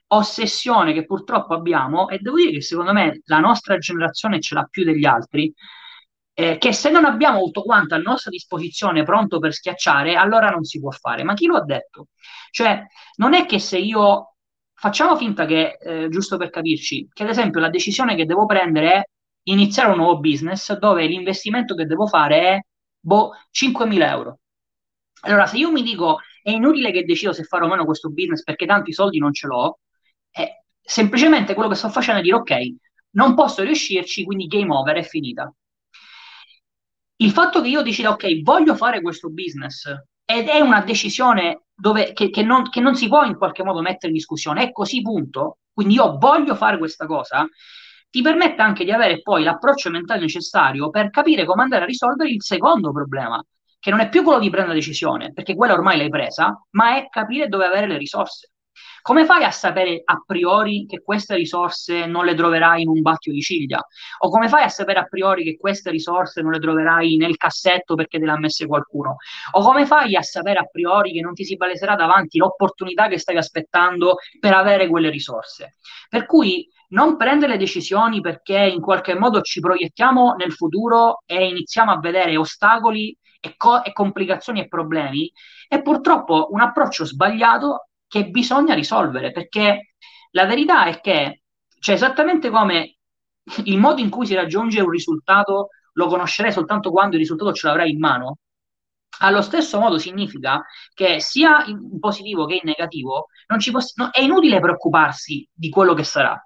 [0.08, 4.66] ossessione che purtroppo abbiamo, e devo dire che secondo me la nostra generazione ce l'ha
[4.70, 5.52] più degli altri,
[6.34, 10.64] eh, che se non abbiamo tutto quanto a nostra disposizione pronto per schiacciare, allora non
[10.64, 11.24] si può fare.
[11.24, 12.08] Ma chi lo ha detto?
[12.50, 12.84] Cioè,
[13.16, 14.36] non è che se io
[14.74, 18.92] facciamo finta che, eh, giusto per capirci, che ad esempio la decisione che devo prendere
[18.92, 19.02] è
[19.44, 22.60] iniziare un nuovo business dove l'investimento che devo fare è
[23.00, 24.38] boh, 5.000 euro.
[25.22, 28.42] Allora, se io mi dico è inutile che decido se fare o meno questo business
[28.42, 29.78] perché tanti soldi non ce l'ho,
[30.32, 32.74] eh, semplicemente quello che sto facendo è dire ok,
[33.10, 35.52] non posso riuscirci, quindi game over, è finita.
[37.16, 39.86] Il fatto che io decida ok, voglio fare questo business
[40.24, 43.80] ed è una decisione dove, che, che, non, che non si può in qualche modo
[43.80, 47.46] mettere in discussione, è così punto, quindi io voglio fare questa cosa,
[48.10, 52.30] ti permette anche di avere poi l'approccio mentale necessario per capire come andare a risolvere
[52.30, 53.42] il secondo problema,
[53.82, 56.96] che non è più quello di prendere una decisione, perché quella ormai l'hai presa, ma
[56.96, 58.52] è capire dove avere le risorse.
[59.02, 63.32] Come fai a sapere a priori che queste risorse non le troverai in un battio
[63.32, 63.84] di ciglia?
[64.20, 67.96] O come fai a sapere a priori che queste risorse non le troverai nel cassetto
[67.96, 69.16] perché te le ha messe qualcuno?
[69.50, 73.18] O come fai a sapere a priori che non ti si paleserà davanti l'opportunità che
[73.18, 75.78] stai aspettando per avere quelle risorse?
[76.08, 81.90] Per cui non prendere decisioni perché in qualche modo ci proiettiamo nel futuro e iniziamo
[81.90, 85.30] a vedere ostacoli e, co- e complicazioni e problemi
[85.66, 89.94] è purtroppo un approccio sbagliato che bisogna risolvere, perché
[90.30, 91.42] la verità è che,
[91.80, 92.98] cioè esattamente come
[93.64, 97.66] il modo in cui si raggiunge un risultato lo conoscerai soltanto quando il risultato ce
[97.66, 98.38] l'avrai in mano,
[99.20, 103.26] allo stesso modo significa che sia in positivo che in negativo
[103.70, 106.40] poss- no, è inutile preoccuparsi di quello che sarà,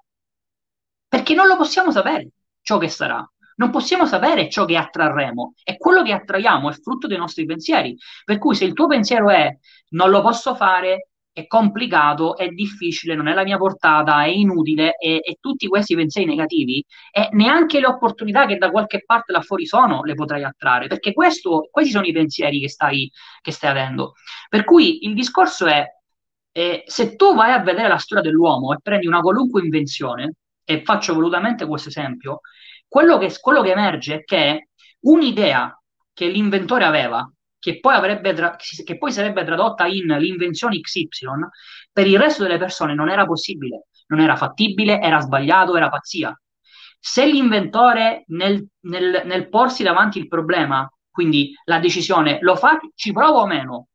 [1.08, 2.30] perché non lo possiamo sapere
[2.60, 3.26] ciò che sarà.
[3.56, 7.96] Non possiamo sapere ciò che attrarremo e quello che attraiamo è frutto dei nostri pensieri.
[8.24, 9.56] Per cui se il tuo pensiero è
[9.90, 14.96] non lo posso fare, è complicato, è difficile, non è la mia portata, è inutile
[14.96, 19.42] e, e, tutti questi pensieri negativi e neanche le opportunità che da qualche parte là
[19.42, 23.10] fuori sono le potrai attrarre, perché questo, questi sono i pensieri che stai,
[23.42, 24.14] che stai avendo.
[24.48, 25.84] Per cui il discorso è,
[26.52, 30.82] eh, se tu vai a vedere la storia dell'uomo e prendi una qualunque invenzione, e
[30.84, 32.40] faccio volutamente questo esempio,
[32.88, 34.68] quello che, quello che emerge è che
[35.00, 35.80] un'idea
[36.12, 41.48] che l'inventore aveva che poi, avrebbe tra- che poi sarebbe tradotta in l'invenzione XY,
[41.92, 46.38] per il resto delle persone non era possibile, non era fattibile, era sbagliato, era pazzia.
[46.98, 53.12] Se l'inventore nel, nel, nel porsi davanti il problema, quindi la decisione, lo fa, ci
[53.12, 53.88] prova o meno,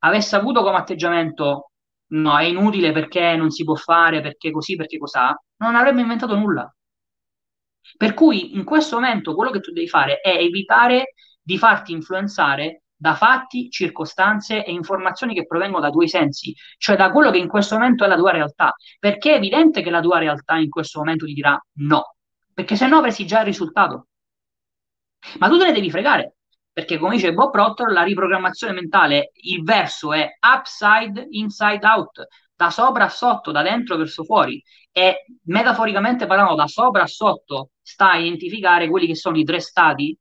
[0.00, 1.72] avesse avuto come atteggiamento
[2.12, 6.34] no, è inutile perché non si può fare, perché così, perché cos'ha, non avrebbe inventato
[6.36, 6.72] nulla.
[7.96, 12.82] Per cui in questo momento quello che tu devi fare è evitare di farti influenzare
[13.02, 17.48] da fatti, circostanze e informazioni che provengono da tuoi sensi, cioè da quello che in
[17.48, 21.00] questo momento è la tua realtà, perché è evidente che la tua realtà in questo
[21.00, 22.14] momento ti dirà no,
[22.54, 24.06] perché se no avresti già il risultato.
[25.38, 26.36] Ma tu te ne devi fregare,
[26.72, 32.70] perché come dice Bob Proctor, la riprogrammazione mentale, il verso è upside, inside out, da
[32.70, 38.12] sopra a sotto, da dentro verso fuori, e metaforicamente parlando da sopra a sotto sta
[38.12, 40.16] a identificare quelli che sono i tre stati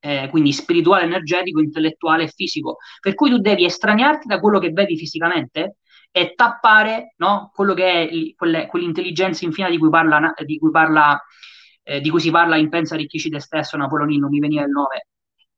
[0.00, 2.76] eh, quindi spirituale, energetico, intellettuale e fisico.
[3.00, 5.78] Per cui tu devi estraniarti da quello che vedi fisicamente
[6.10, 10.70] e tappare no, quello che è il, quelle, quell'intelligenza infinita di cui parla, di cui,
[10.70, 11.20] parla
[11.82, 15.06] eh, di cui si parla in Pensa Ricchici te stesso, Napoleonino, mi veniva il nome.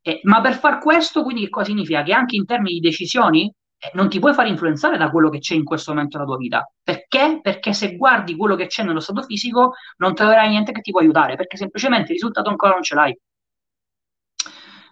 [0.01, 2.03] Eh, ma per far questo, quindi, che cosa significa?
[2.03, 3.53] Che anche in termini di decisioni
[3.93, 6.73] non ti puoi far influenzare da quello che c'è in questo momento nella tua vita.
[6.83, 7.41] Perché?
[7.43, 11.01] Perché se guardi quello che c'è nello stato fisico, non troverai niente che ti può
[11.01, 13.19] aiutare, perché semplicemente il risultato ancora non ce l'hai.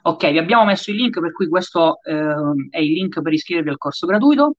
[0.03, 2.35] Ok, vi abbiamo messo il link, per cui questo eh,
[2.71, 4.57] è il link per iscrivervi al corso gratuito.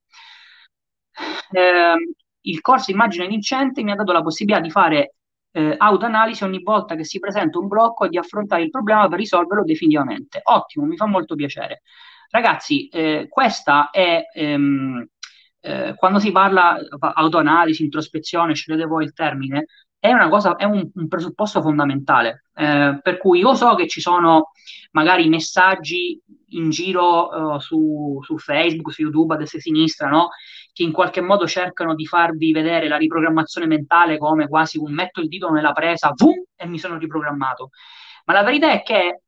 [1.50, 1.94] Eh,
[2.42, 5.14] il corso Immagine Vincente mi ha dato la possibilità di fare
[5.52, 9.18] eh, autoanalisi ogni volta che si presenta un blocco e di affrontare il problema per
[9.18, 10.40] risolverlo definitivamente.
[10.42, 11.82] Ottimo, mi fa molto piacere.
[12.30, 15.06] Ragazzi, eh, questa è ehm,
[15.60, 19.66] eh, quando si parla autoanalisi, introspezione, scegliete voi il termine,
[19.98, 22.44] è una cosa, è un, un presupposto fondamentale.
[22.54, 24.50] Eh, per cui io so che ci sono
[24.92, 26.20] magari messaggi
[26.50, 30.30] in giro uh, su, su, Facebook, su YouTube a destra e a sinistra, no?
[30.72, 35.20] che in qualche modo cercano di farvi vedere la riprogrammazione mentale come quasi un metto
[35.20, 37.70] il dito nella presa, boom, e mi sono riprogrammato.
[38.24, 39.22] Ma la verità è che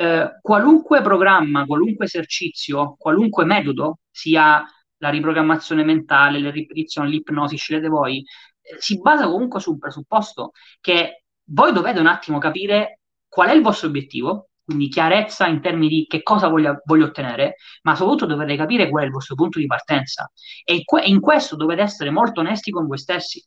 [0.00, 4.64] eh, qualunque programma, qualunque esercizio, qualunque metodo, sia
[4.98, 8.18] la riprogrammazione mentale, le ripetizioni, l'ipnosi, scegliete voi,
[8.62, 13.62] eh, si basa comunque sul presupposto che voi dovete un attimo capire qual è il
[13.62, 18.54] vostro obiettivo, quindi chiarezza in termini di che cosa voglio, voglio ottenere, ma soprattutto dovete
[18.54, 20.30] capire qual è il vostro punto di partenza
[20.64, 23.44] e in questo dovete essere molto onesti con voi stessi.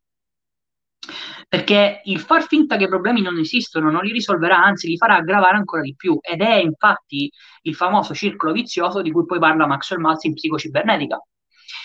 [1.48, 5.16] Perché il far finta che i problemi non esistono non li risolverà, anzi li farà
[5.16, 6.18] aggravare ancora di più.
[6.22, 7.30] Ed è infatti
[7.64, 11.20] il famoso circolo vizioso di cui poi parla Maxwell Maltz in psicocibernetica.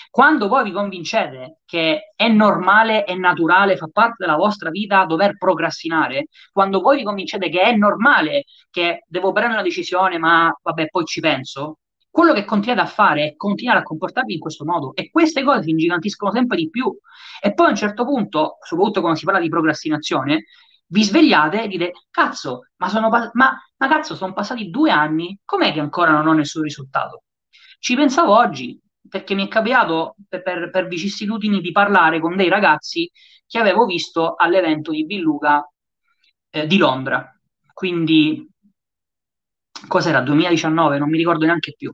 [0.09, 5.37] Quando voi vi convincete che è normale, è naturale, fa parte della vostra vita dover
[5.37, 10.87] procrastinare, quando voi vi convincete che è normale, che devo prendere una decisione, ma vabbè,
[10.87, 11.79] poi ci penso,
[12.09, 15.63] quello che continuate a fare è continuare a comportarvi in questo modo e queste cose
[15.63, 16.95] si ingigantiscono sempre di più.
[17.41, 20.45] E poi a un certo punto, soprattutto quando si parla di procrastinazione,
[20.87, 25.73] vi svegliate e dite, cazzo, ma, sono ma, ma cazzo, sono passati due anni, com'è
[25.73, 27.23] che ancora non ho nessun risultato?
[27.79, 32.49] Ci pensavo oggi, perché mi è capitato per, per, per vicissitudini di parlare con dei
[32.49, 33.09] ragazzi
[33.45, 35.65] che avevo visto all'evento di Billuga
[36.49, 37.31] eh, di Londra.
[37.73, 38.47] Quindi,
[39.87, 40.21] cos'era?
[40.21, 41.91] 2019, non mi ricordo neanche più.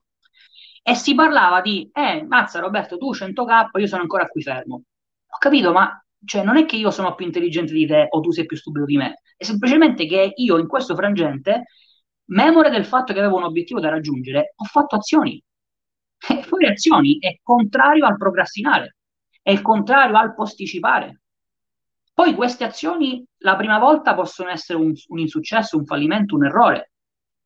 [0.82, 4.76] E si parlava di, eh, mazza Roberto, tu 100k, io sono ancora qui fermo.
[4.76, 8.32] Ho capito, ma cioè, non è che io sono più intelligente di te o tu
[8.32, 11.66] sei più stupido di me, è semplicemente che io in questo frangente,
[12.26, 15.42] memore del fatto che avevo un obiettivo da raggiungere, ho fatto azioni
[16.30, 18.98] e fare azioni è contrario al procrastinare,
[19.42, 21.22] è il contrario al posticipare.
[22.14, 26.93] Poi queste azioni la prima volta possono essere un, un insuccesso, un fallimento, un errore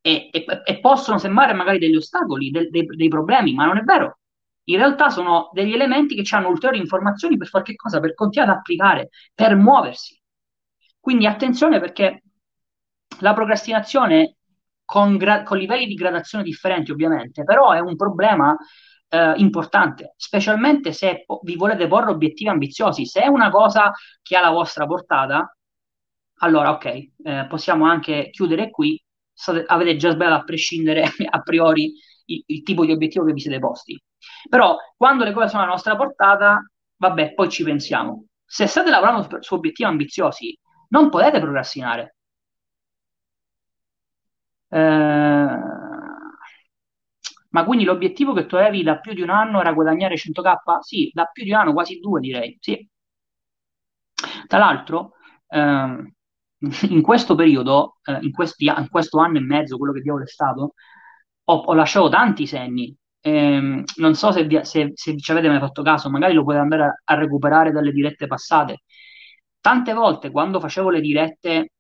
[0.08, 3.82] e, e, e possono sembrare magari degli ostacoli, de, de, dei problemi, ma non è
[3.82, 4.20] vero.
[4.66, 8.00] In realtà sono degli elementi che ci hanno ulteriori informazioni per fare che cosa?
[8.00, 10.18] Per continuare ad applicare, per muoversi.
[11.00, 12.22] Quindi attenzione perché
[13.20, 14.38] la procrastinazione
[14.86, 18.56] con, gra- con livelli di gradazione differenti ovviamente, però è un problema
[19.10, 23.06] eh, importante, specialmente se po- vi volete porre obiettivi ambiziosi.
[23.06, 23.92] Se è una cosa
[24.22, 25.54] che ha la vostra portata,
[26.40, 26.86] allora ok,
[27.24, 29.02] eh, possiamo anche chiudere qui.
[29.40, 31.94] State, avete già sbagliato a prescindere a priori
[32.26, 34.02] il, il, tipo di obiettivo che vi siete posti.
[34.50, 36.60] Però quando le cose sono alla nostra portata,
[36.98, 38.26] vabbè, poi ci pensiamo.
[38.44, 40.58] Se state lavorando su, su obiettivi ambiziosi,
[40.90, 42.16] non potete procrastinare.
[44.70, 45.48] Eh,
[47.50, 50.80] ma quindi l'obiettivo che tu avevi da più di un anno era guadagnare 100k?
[50.82, 52.88] Sì, da più di un anno, quasi due direi, sì.
[54.48, 55.14] Tra l'altro,
[55.50, 56.12] ehm,
[56.90, 60.28] in questo periodo, eh, in, questi, in, questo anno e mezzo, quello che diavolo è
[60.28, 60.74] stato,
[61.46, 62.96] ho, ho lasciato tanti segni.
[63.20, 66.84] Eh, non so se, se, se, ci avete mai fatto caso, magari lo potete andare
[66.84, 68.84] a, a recuperare dalle dirette passate.
[69.60, 71.72] Tante volte quando facevo le dirette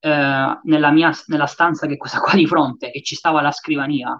[0.00, 3.52] eh, nella mia nella stanza che è questa qua di fronte, che ci stava la
[3.52, 4.18] scrivania,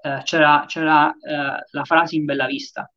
[0.00, 2.88] eh, c'era, c'era eh, la frase in bella vista.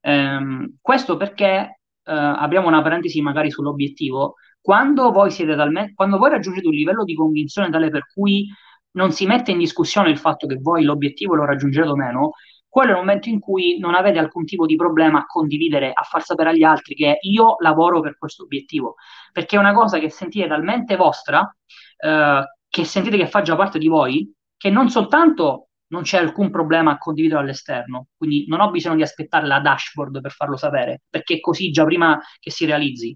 [0.00, 4.36] Ehm, questo perché eh, apriamo una parentesi magari sull'obiettivo.
[4.62, 8.48] Quando voi talmente, quando voi raggiungete un livello di convinzione tale per cui
[8.92, 12.30] non si mette in discussione il fatto che voi l'obiettivo lo raggiungerete o meno,
[12.68, 16.02] quello è il momento in cui non avete alcun tipo di problema a condividere, a
[16.04, 18.94] far sapere agli altri che io lavoro per questo obiettivo,
[19.32, 21.54] perché è una cosa che sentite talmente vostra,
[21.98, 26.50] eh, che sentite che fa già parte di voi, che non soltanto non c'è alcun
[26.50, 31.02] problema a condividere all'esterno, quindi non ho bisogno di aspettare la dashboard per farlo sapere,
[31.10, 33.14] perché è così già prima che si realizzi,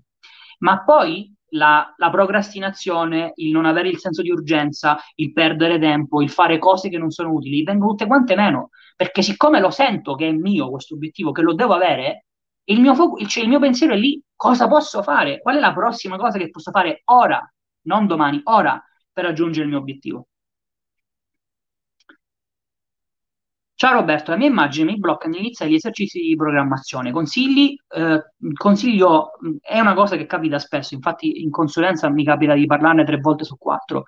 [0.59, 6.23] ma poi la, la, procrastinazione, il non avere il senso di urgenza, il perdere tempo,
[6.23, 10.15] il fare cose che non sono utili, vengono tutte quante meno, perché siccome lo sento
[10.15, 12.27] che è mio questo obiettivo, che lo devo avere,
[12.69, 15.41] il mio, fo- cioè il mio pensiero è lì, cosa posso fare?
[15.41, 17.41] Qual è la prossima cosa che posso fare ora,
[17.83, 18.83] non domani, ora,
[19.13, 20.29] per raggiungere il mio obiettivo?
[23.79, 27.13] Ciao Roberto, la mia immagine mi blocca nell'iniziare gli esercizi di programmazione.
[27.13, 27.77] Consigli?
[27.89, 28.23] Eh,
[28.55, 33.19] consiglio, è una cosa che capita spesso, infatti in consulenza mi capita di parlarne tre
[33.19, 34.05] volte su quattro.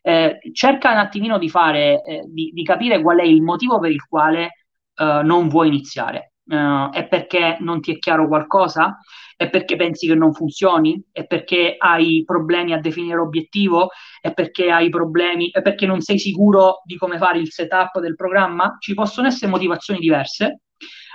[0.00, 3.92] Eh, cerca un attimino di fare, eh, di, di, capire qual è il motivo per
[3.92, 4.64] il quale
[4.96, 6.31] eh, non vuoi iniziare.
[6.44, 8.98] Uh, è perché non ti è chiaro qualcosa?
[9.36, 11.02] È perché pensi che non funzioni?
[11.10, 13.90] È perché hai problemi a definire l'obiettivo?
[14.20, 15.50] È perché hai problemi?
[15.50, 18.76] È perché non sei sicuro di come fare il setup del programma?
[18.78, 20.60] Ci possono essere motivazioni diverse.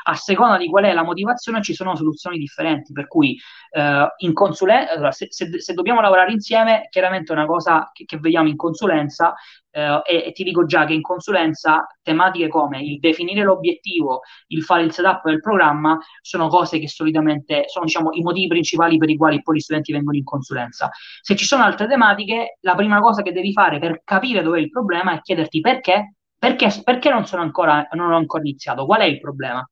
[0.10, 3.38] A seconda di qual è la motivazione ci sono soluzioni differenti, per cui
[3.72, 8.18] eh, in consulenza, se, se, se, dobbiamo lavorare insieme, chiaramente è una cosa che, che
[8.18, 9.34] vediamo in consulenza
[9.70, 14.64] eh, e, e, ti dico già che in consulenza tematiche come il definire l'obiettivo, il
[14.64, 19.10] fare il setup del programma sono cose che solitamente sono diciamo, i motivi principali per
[19.10, 20.89] i quali poi gli studenti vengono in consulenza.
[21.22, 24.62] Se ci sono altre tematiche, la prima cosa che devi fare per capire dove è
[24.62, 29.05] il problema è chiederti perché, perché, perché non, ancora, non ho ancora iniziato, qual è
[29.05, 29.68] il problema?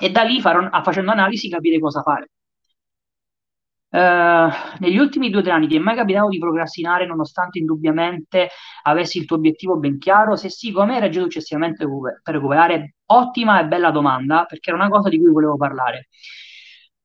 [0.00, 2.30] E da lì, farò, facendo analisi, capire cosa fare.
[3.90, 8.50] Uh, negli ultimi due o tre anni ti è mai capitato di procrastinare nonostante indubbiamente
[8.82, 10.36] avessi il tuo obiettivo ben chiaro?
[10.36, 11.86] Se sì, come hai reagito successivamente
[12.22, 12.96] per recuperare?
[13.06, 16.08] Ottima e bella domanda, perché era una cosa di cui volevo parlare.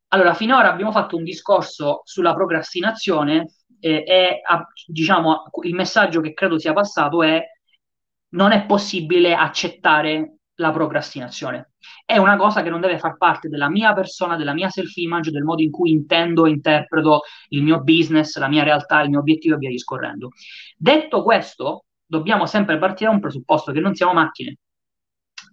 [0.09, 3.47] Allora, finora abbiamo fatto un discorso sulla procrastinazione
[3.79, 7.41] e, e a, diciamo, il messaggio che credo sia passato è
[8.29, 11.71] non è possibile accettare la procrastinazione.
[12.05, 15.43] È una cosa che non deve far parte della mia persona, della mia self-image, del
[15.43, 19.55] modo in cui intendo e interpreto il mio business, la mia realtà, il mio obiettivo
[19.55, 20.29] e via discorrendo.
[20.77, 24.57] Detto questo, dobbiamo sempre partire da un presupposto che non siamo macchine.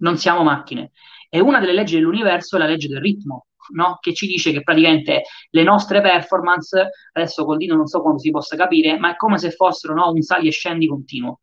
[0.01, 0.91] Non siamo macchine.
[1.29, 3.99] E una delle leggi dell'universo è la legge del ritmo, no?
[4.01, 8.31] che ci dice che praticamente le nostre performance, adesso col dito non so quando si
[8.31, 11.39] possa capire, ma è come se fossero no, un sali e scendi continuo.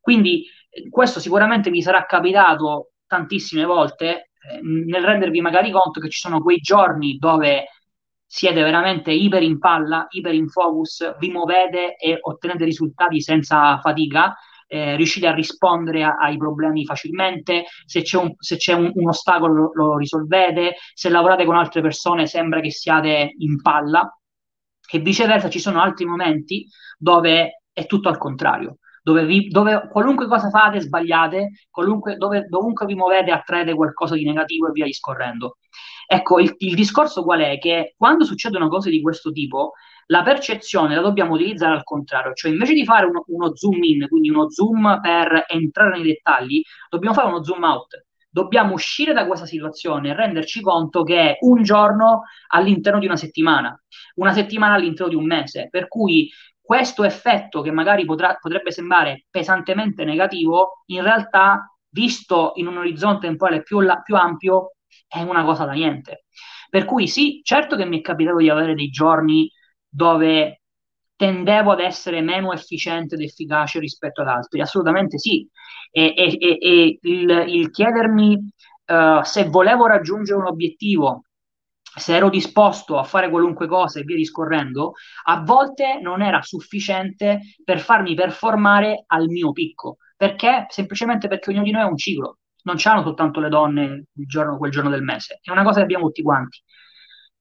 [0.00, 6.08] Quindi eh, questo sicuramente mi sarà capitato tantissime volte eh, nel rendervi magari conto che
[6.08, 7.66] ci sono quei giorni dove
[8.24, 14.36] siete veramente iper in palla, iper in focus, vi muovete e ottenete risultati senza fatica,
[14.68, 19.08] eh, riuscite a rispondere a, ai problemi facilmente, se c'è, un, se c'è un, un,
[19.08, 24.08] ostacolo lo, lo, risolvete, se lavorate con altre persone sembra che siate in palla
[24.88, 26.64] e viceversa ci sono altri momenti
[26.96, 31.50] dove è tutto al contrario dove, vi, dove qualunque cosa fate sbagliate,
[32.16, 35.58] dove, dovunque vi muovete attraete qualcosa di negativo e via discorrendo.
[36.06, 37.58] Ecco, il, il discorso qual è?
[37.58, 39.72] Che quando succedono cose di questo tipo,
[40.06, 44.08] la percezione la dobbiamo utilizzare al contrario, cioè invece di fare uno, uno, zoom in,
[44.08, 48.04] quindi uno zoom per entrare nei dettagli, dobbiamo fare uno zoom out.
[48.32, 53.16] Dobbiamo uscire da questa situazione e renderci conto che è un giorno all'interno di una
[53.16, 53.76] settimana,
[54.16, 56.30] una settimana all'interno di un mese, per cui
[56.70, 63.26] questo effetto che magari potrà, potrebbe sembrare pesantemente negativo, in realtà, visto in un orizzonte
[63.26, 64.74] temporale più, la, più ampio,
[65.08, 66.26] è una cosa da niente.
[66.68, 69.50] Per cui sì, certo che mi è capitato di avere dei giorni
[69.88, 70.60] dove
[71.16, 75.44] tendevo ad essere meno efficiente ed efficace rispetto ad altri, assolutamente sì.
[75.90, 78.34] E, e, e, e il, il, chiedermi
[78.86, 81.24] uh, se volevo raggiungere un obiettivo
[81.94, 84.92] se ero disposto a fare qualunque cosa e via discorrendo,
[85.24, 89.96] a volte non era sufficiente per farmi performare al mio picco.
[90.16, 90.66] Perché?
[90.68, 92.38] Semplicemente perché ognuno di noi è un ciclo.
[92.62, 95.40] Non c'hanno soltanto le donne giorno, quel giorno del mese.
[95.42, 96.62] È una cosa che abbiamo tutti quanti.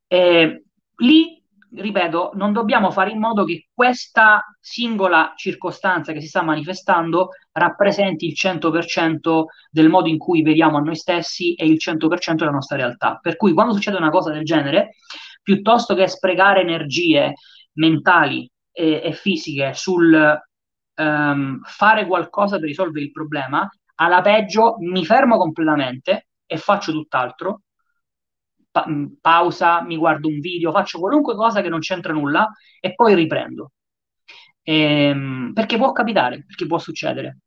[0.07, 0.63] E
[0.97, 1.38] lì
[1.75, 8.25] ripeto, non dobbiamo fare in modo che questa singola circostanza che si sta manifestando rappresenti
[8.25, 12.77] il 100% del modo in cui vediamo a noi stessi e il 100% della nostra
[12.77, 13.19] realtà.
[13.21, 14.95] Per cui quando succede una cosa del genere,
[15.41, 17.33] piuttosto che sprecare energie
[17.73, 20.39] mentali e, e fisiche sul
[20.95, 27.61] um, fare qualcosa per risolvere il problema, alla peggio mi fermo completamente e faccio tutt'altro
[28.83, 28.85] pa-
[29.21, 32.49] pausa, mi guardo un video, faccio qualunque cosa che non c'entra nulla
[32.79, 33.71] e poi riprendo.
[34.63, 37.39] Ehm, perché può capitare, perché può succedere.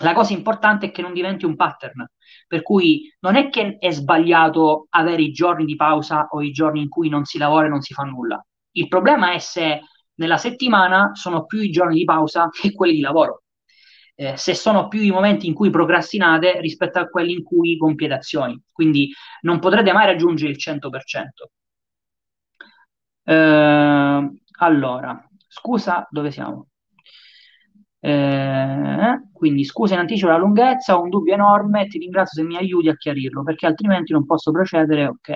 [0.00, 2.06] La cosa importante è che non diventi un pattern,
[2.46, 6.82] per cui non è che è sbagliato avere i giorni di pausa o i giorni
[6.82, 8.40] in cui non si lavora e non si fa nulla.
[8.72, 9.80] Il problema è se
[10.14, 13.42] nella settimana sono più i giorni di pausa che quelli di lavoro
[14.20, 18.14] eh, se sono più i momenti in cui procrastinate rispetto a quelli in cui compiete
[18.14, 18.60] azioni.
[18.72, 19.12] Quindi
[19.42, 21.50] non potrete mai raggiungere il 100%.
[23.24, 26.68] Eh, allora, scusa, dove siamo?
[28.00, 32.56] Eh, quindi scusa in anticipo la lunghezza, ho un dubbio enorme, ti ringrazio se mi
[32.56, 35.06] aiuti a chiarirlo, perché altrimenti non posso procedere.
[35.06, 35.30] Ok,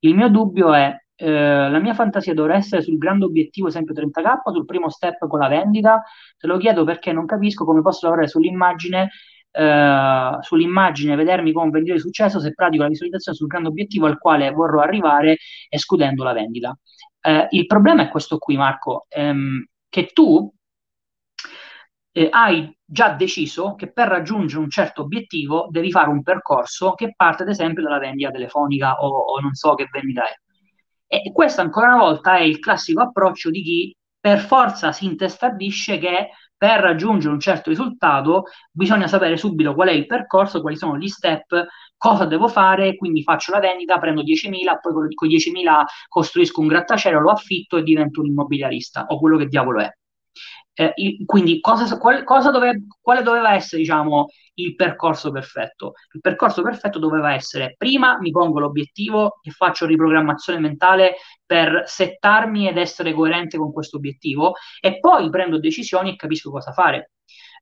[0.00, 4.50] il mio dubbio è eh, la mia fantasia dovrà essere sul grande obiettivo, esempio 30k,
[4.52, 6.02] sul primo step con la vendita.
[6.36, 9.10] Te lo chiedo perché non capisco come posso lavorare sull'immagine,
[9.52, 14.06] eh, sull'immagine, vedermi come un venditore di successo se pratico la visualizzazione sul grande obiettivo
[14.06, 15.36] al quale vorrò arrivare
[15.68, 16.76] escludendo la vendita.
[17.20, 20.52] Eh, il problema è questo qui, Marco, ehm, che tu
[22.14, 27.14] eh, hai già deciso che per raggiungere un certo obiettivo devi fare un percorso che
[27.16, 30.34] parte ad esempio dalla vendita telefonica o, o non so che vendita è.
[31.14, 35.98] E questo ancora una volta è il classico approccio di chi per forza si intestardisce
[35.98, 40.96] che per raggiungere un certo risultato bisogna sapere subito qual è il percorso, quali sono
[40.96, 41.66] gli step,
[41.98, 47.20] cosa devo fare, quindi faccio la vendita, prendo 10.000, poi con 10.000 costruisco un grattacielo,
[47.20, 49.90] lo affitto e divento un immobiliarista o quello che diavolo è.
[50.74, 55.92] Eh, il, quindi cosa, qual, cosa dove, quale doveva essere diciamo, il percorso perfetto?
[56.12, 62.68] Il percorso perfetto doveva essere prima mi pongo l'obiettivo e faccio riprogrammazione mentale per settarmi
[62.68, 67.12] ed essere coerente con questo obiettivo e poi prendo decisioni e capisco cosa fare.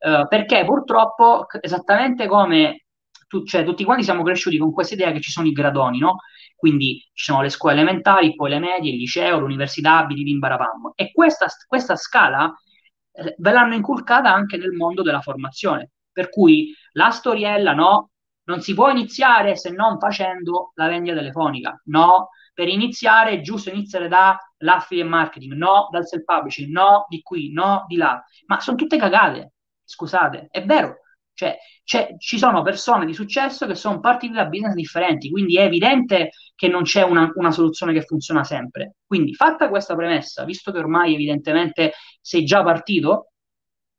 [0.03, 2.85] Eh, perché purtroppo, esattamente come
[3.27, 6.17] tu, cioè, tutti quanti siamo cresciuti con questa idea che ci sono i gradoni, no?
[6.57, 10.93] Quindi ci sono le scuole elementari, poi le medie, il liceo, l'università, bim barabam.
[10.95, 12.53] E questa, questa scala
[13.13, 15.91] ve l'hanno inculcata anche nel mondo della formazione.
[16.13, 18.11] Per cui la storiella, no,
[18.45, 23.71] non si può iniziare se non facendo la vendita telefonica, no, per iniziare è giusto
[23.71, 28.77] iniziare da l'affiliate marketing, no, dal self-publishing, no, di qui, no, di là, ma sono
[28.77, 29.53] tutte cagate,
[29.85, 30.99] scusate, è vero,
[31.85, 36.31] cioè, ci sono persone di successo che sono partite da business differenti, quindi è evidente
[36.55, 38.97] che non c'è una, una, soluzione che funziona sempre.
[39.07, 43.33] Quindi, fatta questa premessa, visto che ormai evidentemente sei già partito,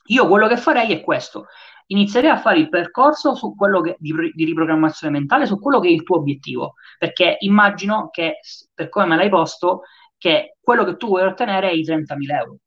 [0.05, 1.47] io quello che farei è questo.
[1.87, 6.03] Inizierei a fare il percorso che, di, di riprogrammazione mentale, su quello che è il
[6.03, 8.39] tuo obiettivo, perché immagino che,
[8.73, 9.81] per come me l'hai posto,
[10.17, 12.57] che quello che tu vuoi ottenere è i 30.000 euro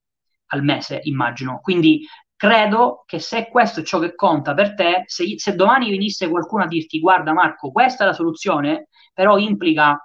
[0.49, 1.61] al mese, immagino.
[1.61, 2.07] Quindi
[2.45, 6.64] credo che se questo è ciò che conta per te, se, se, domani venisse qualcuno
[6.64, 9.99] a dirti guarda Marco, questa è la soluzione, però implica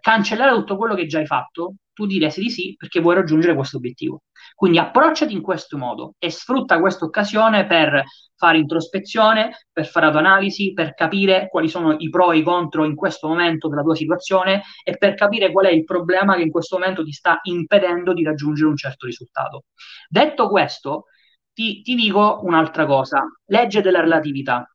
[0.00, 3.78] cancellare tutto quello che già hai fatto, tu diresti di sì perché vuoi raggiungere questo
[3.78, 4.22] obiettivo.
[4.54, 8.02] Quindi approcciati in questo modo e sfrutta questa occasione per
[8.36, 12.94] fare introspezione, per fare autoanalisi, per capire quali sono i pro e i contro in
[12.94, 16.76] questo momento della tua situazione e per capire qual è il problema che in questo
[16.76, 19.64] momento ti sta impedendo di raggiungere un certo risultato.
[20.08, 21.04] Detto questo,
[21.52, 24.66] ti, ti dico un'altra cosa, legge della relatività.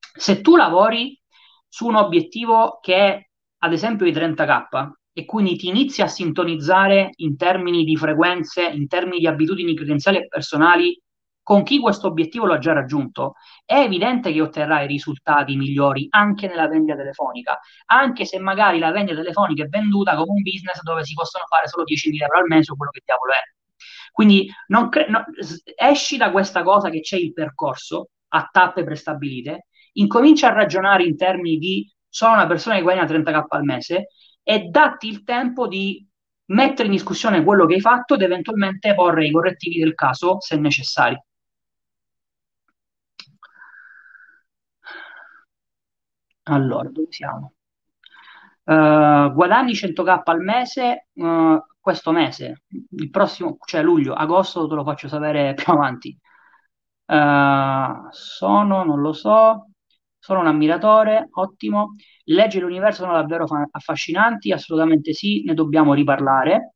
[0.00, 1.20] Se tu lavori
[1.68, 3.28] su un obiettivo che è
[3.60, 8.86] ad esempio i 30k e quindi ti inizi a sintonizzare in termini di frequenze, in
[8.86, 11.00] termini di abitudini credenziali e personali
[11.42, 13.32] con chi questo obiettivo lo ha già raggiunto,
[13.64, 19.22] è evidente che otterrai risultati migliori anche nella vendita telefonica, anche se magari la vendita
[19.22, 22.72] telefonica è venduta come un business dove si possono fare solo 10.000 euro al mese
[22.72, 23.57] o quello che diavolo è.
[24.12, 24.50] Quindi
[24.90, 25.24] cre- no,
[25.76, 31.16] esci da questa cosa che c'è il percorso a tappe prestabilite, incomincia a ragionare in
[31.16, 34.08] termini di sono una persona che guadagna 30k al mese
[34.42, 36.06] e datti il tempo di
[36.46, 40.56] mettere in discussione quello che hai fatto ed eventualmente porre i correttivi del caso se
[40.56, 41.20] necessari.
[46.50, 47.52] Allora, dove siamo?
[48.68, 54.84] Uh, guadagni 100k al mese, uh, questo mese, il prossimo, cioè luglio, agosto te lo
[54.84, 56.16] faccio sapere più avanti.
[57.06, 59.70] Uh, sono, non lo so,
[60.18, 61.94] sono un ammiratore, ottimo.
[62.24, 66.74] Le leggi dell'universo sono davvero fa- affascinanti, assolutamente sì, ne dobbiamo riparlare.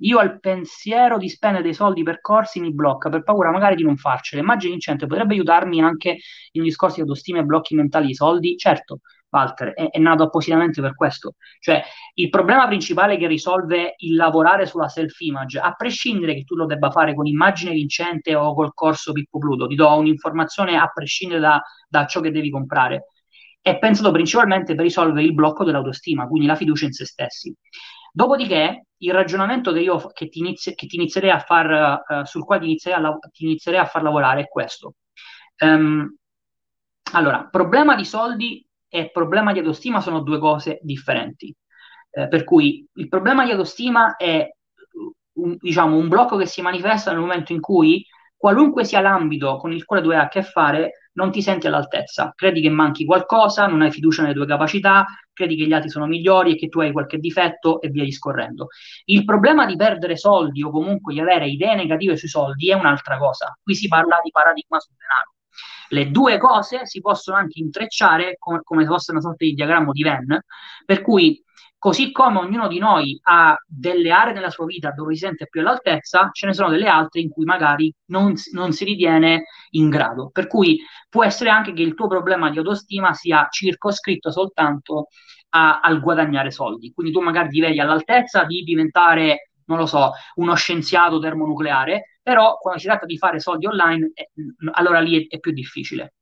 [0.00, 3.82] Io al pensiero di spendere dei soldi per corsi mi blocca per paura magari di
[3.82, 4.42] non farcela.
[4.42, 6.18] Immagini vincente potrebbe aiutarmi anche
[6.52, 8.56] in discorsi di autostima e blocchi mentali di soldi?
[8.58, 11.34] Certo, Walter, è, è, nato appositamente per questo.
[11.60, 11.82] Cioè,
[12.14, 16.90] il problema principale che risolve il lavorare sulla self-image, a prescindere che tu lo debba
[16.90, 21.62] fare con immagine vincente o col corso Pippo Pluto, ti do un'informazione a prescindere da,
[21.88, 23.10] da ciò che devi comprare,
[23.60, 27.54] è pensato principalmente per risolvere il blocco dell'autostima, quindi la fiducia in se stessi.
[28.12, 32.44] Dopodiché, il ragionamento che io che ti, inizi, che ti inizierei a far, uh, sul
[32.44, 34.94] quale ti inizierei, a, ti inizierei, a, far lavorare è questo.
[35.58, 36.16] Um,
[37.12, 41.54] allora, problema di soldi e problema di autostima sono due cose differenti.
[42.10, 44.48] Eh, per cui il problema di autostima è
[45.34, 48.04] un, diciamo, un blocco che si manifesta nel momento in cui
[48.36, 52.32] qualunque sia l'ambito con il quale tu hai a che fare, non ti senti all'altezza,
[52.34, 56.06] credi che manchi qualcosa, non hai fiducia nelle tue capacità, credi che gli altri sono
[56.06, 58.68] migliori e che tu hai qualche difetto e via discorrendo.
[59.06, 63.18] Il problema di perdere soldi o comunque di avere idee negative sui soldi è un'altra
[63.18, 63.56] cosa.
[63.62, 65.35] Qui si parla di paradigma sul denaro.
[65.88, 69.92] Le due cose si possono anche intrecciare come, come se fosse una sorta di diagramma
[69.92, 70.32] di Venn,
[70.84, 71.42] per cui
[71.78, 75.60] così come ognuno di noi ha delle aree nella sua vita dove si sente più
[75.60, 80.30] all'altezza, ce ne sono delle altre in cui magari non, non si ritiene in grado.
[80.32, 85.08] Per cui può essere anche che il tuo problema di autostima sia circoscritto soltanto
[85.50, 86.92] a, al guadagnare soldi.
[86.92, 92.58] Quindi tu magari ti vedi all'altezza di diventare, non lo so, uno scienziato termonucleare, però
[92.58, 94.30] quando si tratta di fare soldi online, eh,
[94.72, 96.14] allora lì è, è più difficile.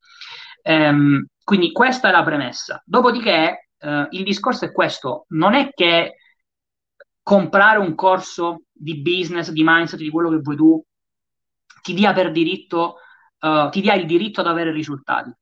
[0.60, 2.82] Ehm, quindi questa è la premessa.
[2.84, 6.16] Dopodiché eh, il discorso è questo, non è che
[7.22, 10.84] comprare un corso di business, di mindset, di quello che vuoi tu,
[11.80, 12.96] ti dia per diritto,
[13.40, 15.32] uh, ti dia il diritto ad avere risultati.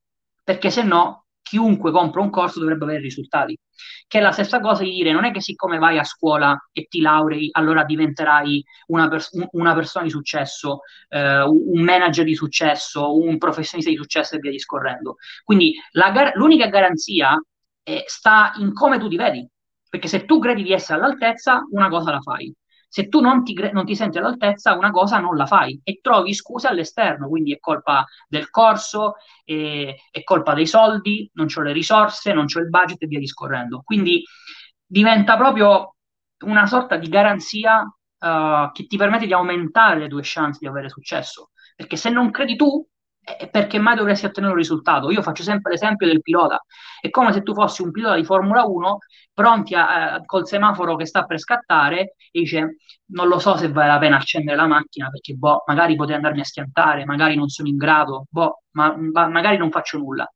[0.44, 3.58] Perché se no, chiunque compra un corso dovrebbe avere risultati.
[4.06, 6.86] Che è la stessa cosa di dire, non è che siccome vai a scuola e
[6.88, 13.16] ti laurei, allora diventerai una, pers- una persona di successo, eh, un manager di successo,
[13.16, 15.16] un professionista di successo e via discorrendo.
[15.44, 17.36] Quindi gar- l'unica garanzia
[17.82, 19.46] eh, sta in come tu ti vedi.
[19.88, 22.54] Perché se tu credi di essere all'altezza, una cosa la fai
[22.92, 26.34] se tu non ti, non ti, senti all'altezza, una cosa non la fai e trovi
[26.34, 29.14] scuse all'esterno, quindi è colpa del corso,
[29.46, 33.18] è, è colpa dei soldi, non ho le risorse, non ho il budget e via
[33.18, 33.80] discorrendo.
[33.82, 34.22] Quindi
[34.84, 35.94] diventa proprio
[36.44, 40.90] una sorta di garanzia uh, che ti permette di aumentare le tue chance di avere
[40.90, 41.52] successo.
[41.74, 42.86] Perché se non credi tu,
[43.50, 45.10] perché mai dovresti ottenere un risultato?
[45.10, 46.60] Io faccio sempre l'esempio del pilota.
[47.00, 48.98] È come se tu fossi un pilota di Formula 1
[49.32, 52.76] pronti a, eh, col semaforo che sta per scattare e dice
[53.12, 56.40] non lo so se vale la pena accendere la macchina perché boh, magari potrei andarmi
[56.40, 60.30] a schiantare, magari non sono in grado, boh, ma, ma magari non faccio nulla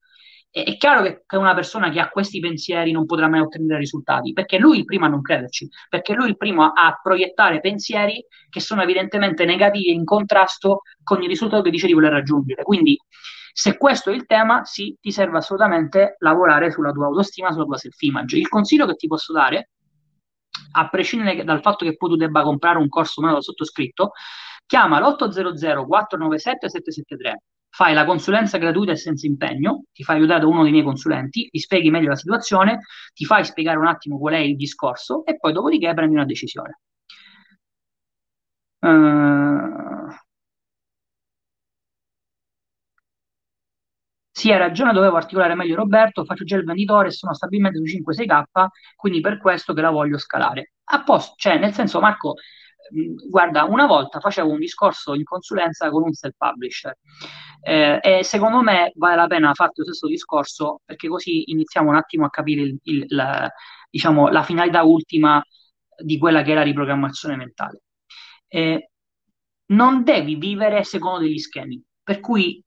[0.50, 4.58] è chiaro che, una persona che ha questi pensieri non potrà mai ottenere risultati, perché
[4.58, 8.82] lui il primo a non crederci, perché lui il primo a proiettare pensieri che sono
[8.82, 12.62] evidentemente negativi e in contrasto con il risultato che dice di voler raggiungere.
[12.62, 12.98] Quindi,
[13.52, 17.76] se questo è il tema, sì, ti serve assolutamente lavorare sulla tua autostima, sulla tua
[17.76, 18.38] self-image.
[18.38, 19.70] Il consiglio che ti posso dare,
[20.72, 24.12] a prescindere dal fatto che poi tu debba comprare un corso nuovo sottoscritto,
[24.66, 27.42] chiama l'800 497 773
[27.76, 31.48] fai la consulenza gratuita e senza impegno, ti fai aiutare da uno dei miei consulenti,
[31.50, 32.80] ti spieghi meglio la situazione,
[33.12, 36.80] ti fai spiegare un attimo qual è il discorso e poi dopodiché prendi una decisione.
[38.82, 40.08] Uh...
[44.30, 48.68] Sì, hai ragione, dovevo articolare meglio Roberto, faccio già il venditore sono stabilmente su 5-6K,
[48.94, 50.72] quindi per questo che la voglio scalare.
[50.84, 52.34] A posto, cioè nel senso Marco,
[53.28, 56.96] guarda, una volta facevo un discorso in consulenza con un self-publisher
[57.62, 61.96] eh, e secondo me vale la pena fare lo stesso discorso perché così iniziamo un
[61.96, 63.50] attimo a capire il, il, la,
[63.90, 65.42] diciamo, la finalità ultima
[66.02, 67.82] di quella che è la riprogrammazione mentale.
[68.48, 68.90] Eh,
[69.68, 72.62] non devi vivere secondo degli schemi, per cui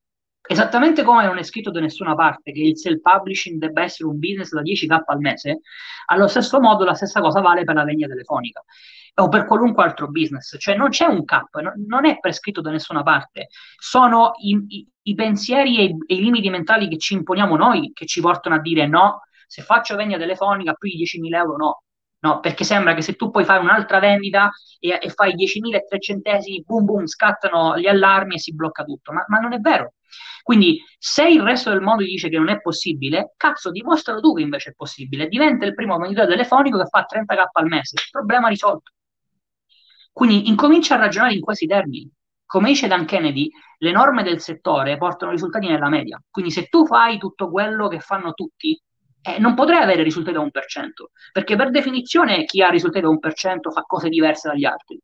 [0.51, 4.51] esattamente come non è scritto da nessuna parte che il self-publishing debba essere un business
[4.51, 5.61] da 10k al mese,
[6.07, 8.63] allo stesso modo la stessa cosa vale per la vendita telefonica
[9.13, 12.71] o per qualunque altro business, cioè non c'è un cap, no, non è prescritto da
[12.71, 17.13] nessuna parte, sono i, i, i pensieri e i, e i, limiti mentali che ci
[17.13, 21.35] imponiamo noi che ci portano a dire no, se faccio vendita telefonica più di 10.000
[21.35, 21.83] euro no,
[22.21, 26.63] no, perché sembra che se tu poi fai un'altra vendita e, e fai 10.000 centesimi,
[26.65, 29.93] boom boom, scattano gli allarmi e si blocca tutto, ma, ma non è vero.
[30.43, 34.41] Quindi, se il resto del mondo dice che non è possibile, cazzo, dimostralo tu che
[34.41, 35.27] invece è possibile.
[35.27, 37.97] Diventa il primo venditore telefonico che fa 30k al mese.
[38.11, 38.91] Problema risolto.
[40.11, 42.11] Quindi incomincia a ragionare in questi termini.
[42.45, 46.21] Come dice Dan Kennedy, le norme del settore portano risultati nella media.
[46.29, 48.81] Quindi se tu fai tutto quello che fanno tutti,
[49.21, 53.71] eh, non potrai avere risultati da 1%, perché per definizione chi ha risultati da 1%
[53.71, 54.99] fa cose diverse dagli altri.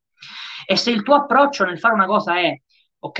[0.65, 2.59] E se il tuo approccio nel fare una cosa è,
[3.05, 3.19] ok,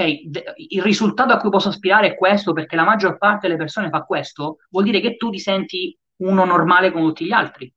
[0.69, 4.03] il risultato a cui posso aspirare è questo perché la maggior parte delle persone fa
[4.03, 7.71] questo, vuol dire che tu ti senti uno normale come tutti gli altri.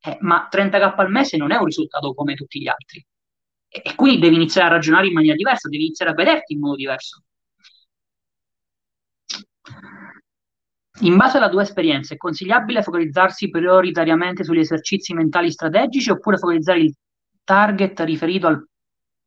[0.00, 3.04] Eh, ma 30k al mese non è un risultato come tutti gli altri
[3.68, 6.76] e quindi devi iniziare a ragionare in maniera diversa, devi iniziare a vederti in modo
[6.76, 7.22] diverso.
[11.00, 16.80] In base alla tua esperienza, è consigliabile focalizzarsi prioritariamente sugli esercizi mentali strategici oppure focalizzare
[16.80, 16.94] il
[17.44, 18.66] target riferito al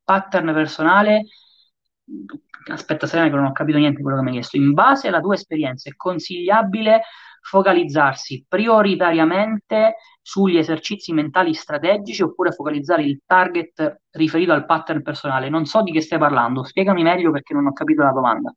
[0.03, 1.25] pattern personale?
[2.71, 4.57] Aspetta, Serena, che non ho capito niente di quello che mi hai chiesto.
[4.57, 7.01] In base alla tua esperienza, è consigliabile
[7.41, 15.49] focalizzarsi prioritariamente sugli esercizi mentali strategici oppure focalizzare il target riferito al pattern personale.
[15.49, 18.53] Non so di che stai parlando, spiegami meglio perché non ho capito la domanda.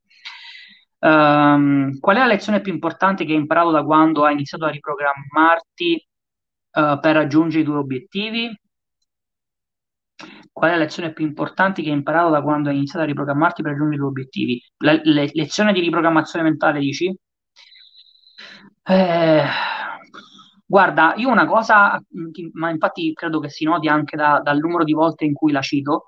[0.99, 4.71] Um, qual è la lezione più importante che hai imparato da quando hai iniziato a
[4.71, 6.09] riprogrammarti
[6.73, 8.61] uh, per raggiungere i tuoi obiettivi?
[10.53, 13.63] Qual è la lezione più importante che hai imparato da quando hai iniziato a riprogrammarti
[13.63, 14.63] per raggiungere i tuoi obiettivi?
[14.79, 17.15] La, le, lezione di riprogrammazione mentale, dici?
[18.85, 19.45] Eh,
[20.67, 22.01] guarda, io una cosa,
[22.53, 25.61] ma infatti credo che si noti anche da- dal numero di volte in cui la
[25.63, 26.05] cito,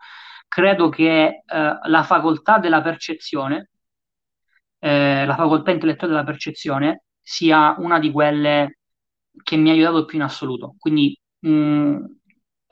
[0.48, 3.70] credo che eh, la facoltà della percezione,
[4.78, 8.78] eh, la facoltà intellettuale della percezione, sia una di quelle
[9.42, 10.74] che mi ha aiutato più in assoluto.
[10.78, 11.96] Quindi mh,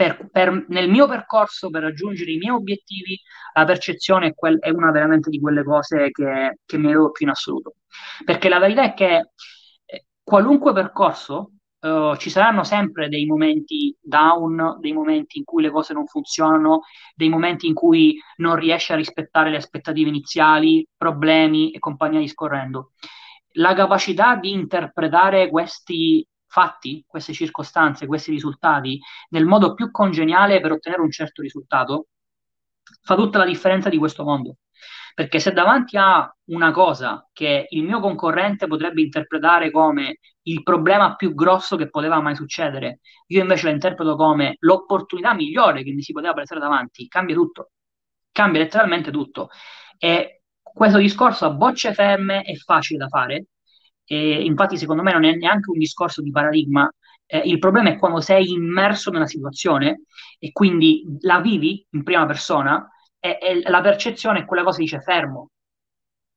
[0.03, 3.21] per, per, nel mio percorso per raggiungere i miei obiettivi,
[3.55, 7.27] la percezione è, quel, è una veramente di quelle cose che, che mi aiutato più
[7.27, 7.75] in assoluto.
[8.25, 9.31] Perché la verità è che
[10.25, 15.93] qualunque percorso uh, ci saranno sempre dei momenti down, dei momenti in cui le cose
[15.93, 16.81] non funzionano,
[17.15, 22.93] dei momenti in cui non riesci a rispettare le aspettative iniziali, problemi e compagnia discorrendo.
[23.57, 29.01] La capacità di interpretare questi fatti, queste circostanze, questi risultati
[29.31, 32.09] nel modo più congeniale per ottenere un certo risultato
[33.03, 34.57] fa tutta la differenza di questo mondo.
[35.15, 41.17] Perché se davanti a una cosa che il mio concorrente potrebbe interpretare come il problema
[41.17, 46.03] più grosso che poteva mai succedere, io invece la interpreto come l'opportunità migliore che mi
[46.03, 47.71] si poteva presentare davanti, cambia tutto.
[48.31, 49.49] Cambia letteralmente tutto.
[49.99, 53.47] E questo discorso a bocce ferme è facile da fare.
[54.05, 56.91] E infatti, secondo me, non è neanche un discorso di paradigma.
[57.27, 60.03] Eh, il problema è quando sei immerso nella situazione
[60.39, 62.89] e quindi la vivi in prima persona
[63.19, 65.51] e, e la percezione è quella cosa che dice fermo,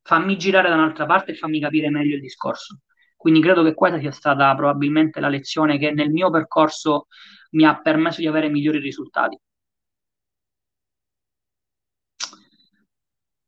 [0.03, 2.79] fammi girare da un'altra parte e fammi capire meglio il discorso.
[3.17, 7.07] Quindi credo che questa sia stata probabilmente la lezione che nel mio percorso
[7.51, 9.37] mi ha permesso di avere migliori risultati.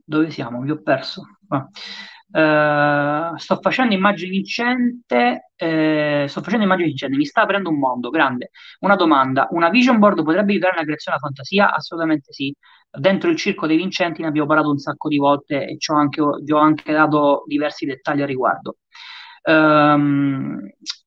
[0.06, 0.62] Dove siamo?
[0.62, 1.24] Vi ho perso.
[1.50, 1.68] Ah.
[2.30, 8.10] Uh, sto facendo immagini vincente, eh, sto facendo immagini vincente, mi sta aprendo un mondo
[8.10, 8.52] grande.
[8.82, 11.74] Una domanda, una vision board potrebbe aiutare nella creazione della fantasia?
[11.74, 12.54] Assolutamente sì.
[12.90, 15.96] Dentro il circo dei vincenti ne abbiamo parlato un sacco di volte e ci ho
[15.96, 18.78] anche, vi ho anche dato diversi dettagli a riguardo.
[19.44, 20.60] Um,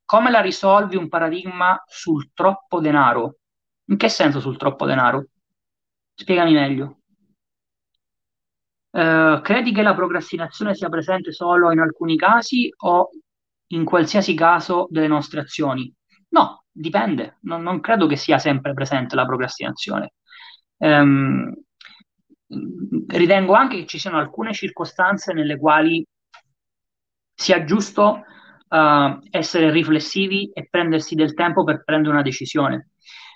[0.05, 3.37] come la risolvi un paradigma sul troppo denaro?
[3.87, 5.27] In che senso sul troppo denaro?
[6.15, 7.00] Spiegami meglio.
[8.91, 13.11] Uh, credi che la procrastinazione sia presente solo in alcuni casi o
[13.69, 15.93] in qualsiasi caso delle nostre azioni?
[16.31, 17.39] No, dipende.
[17.43, 20.15] Non, non credo che sia sempre presente la procrastinazione.
[20.79, 21.53] Um,
[23.09, 26.05] ritengo anche che ci siano alcune circostanze nelle quali
[27.33, 28.25] sia giusto
[28.69, 32.91] uh, essere riflessivi e prendersi del tempo per prendere una decisione.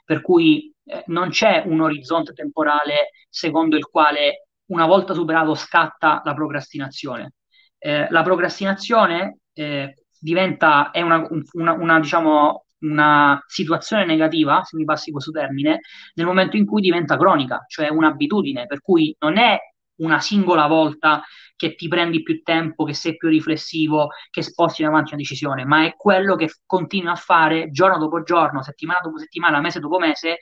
[0.05, 6.23] Per cui eh, non c'è un orizzonte temporale secondo il quale una volta superato scatta
[6.25, 7.35] la procrastinazione.
[7.79, 14.85] Eh, la procrastinazione eh, diventa, è una, una, una, diciamo, una situazione negativa, se mi
[14.85, 15.81] passi questo termine,
[16.15, 19.59] nel momento in cui diventa cronica, cioè un'abitudine, per cui non è
[19.97, 21.23] una singola volta
[21.57, 25.65] che ti prendi più tempo, che sei più riflessivo, che sposti in avanti una decisione,
[25.65, 29.99] ma è quello che continui a fare giorno dopo giorno, settimana dopo settimana, mese dopo
[29.99, 30.39] mese,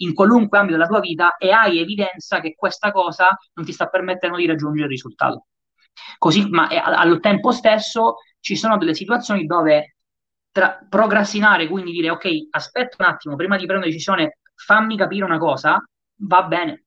[0.00, 3.86] in qualunque ambito della tua vita e hai evidenza che questa cosa non ti sta
[3.86, 5.46] permettendo di raggiungere il risultato.
[6.18, 9.96] Così, ma al tempo stesso ci sono delle situazioni dove
[10.50, 15.24] tra, procrastinare, quindi dire ok, aspetta un attimo, prima di prendere una decisione, fammi capire
[15.24, 15.82] una cosa,
[16.22, 16.84] va bene.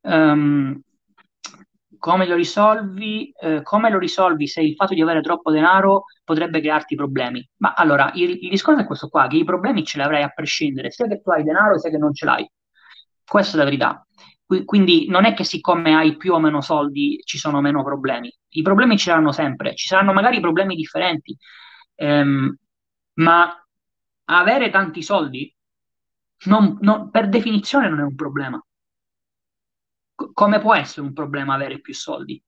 [0.00, 0.80] Um,
[2.02, 3.32] come lo risolvi?
[3.40, 7.48] Eh, come lo risolvi se il fatto di avere troppo denaro potrebbe crearti problemi?
[7.58, 10.28] Ma allora, il, il discorso è questo qua, che i problemi ce li avrai a
[10.30, 12.50] prescindere, sia che tu hai denaro sia che non ce l'hai.
[13.24, 14.04] Questa è la verità.
[14.64, 18.34] Quindi non è che siccome hai più o meno soldi ci sono meno problemi.
[18.48, 21.36] I problemi ci saranno sempre, ci saranno magari problemi differenti,
[21.94, 22.56] ehm,
[23.14, 23.64] ma
[24.24, 25.54] avere tanti soldi
[26.46, 28.60] non, non, per definizione non è un problema.
[30.14, 32.42] Come può essere un problema avere più soldi?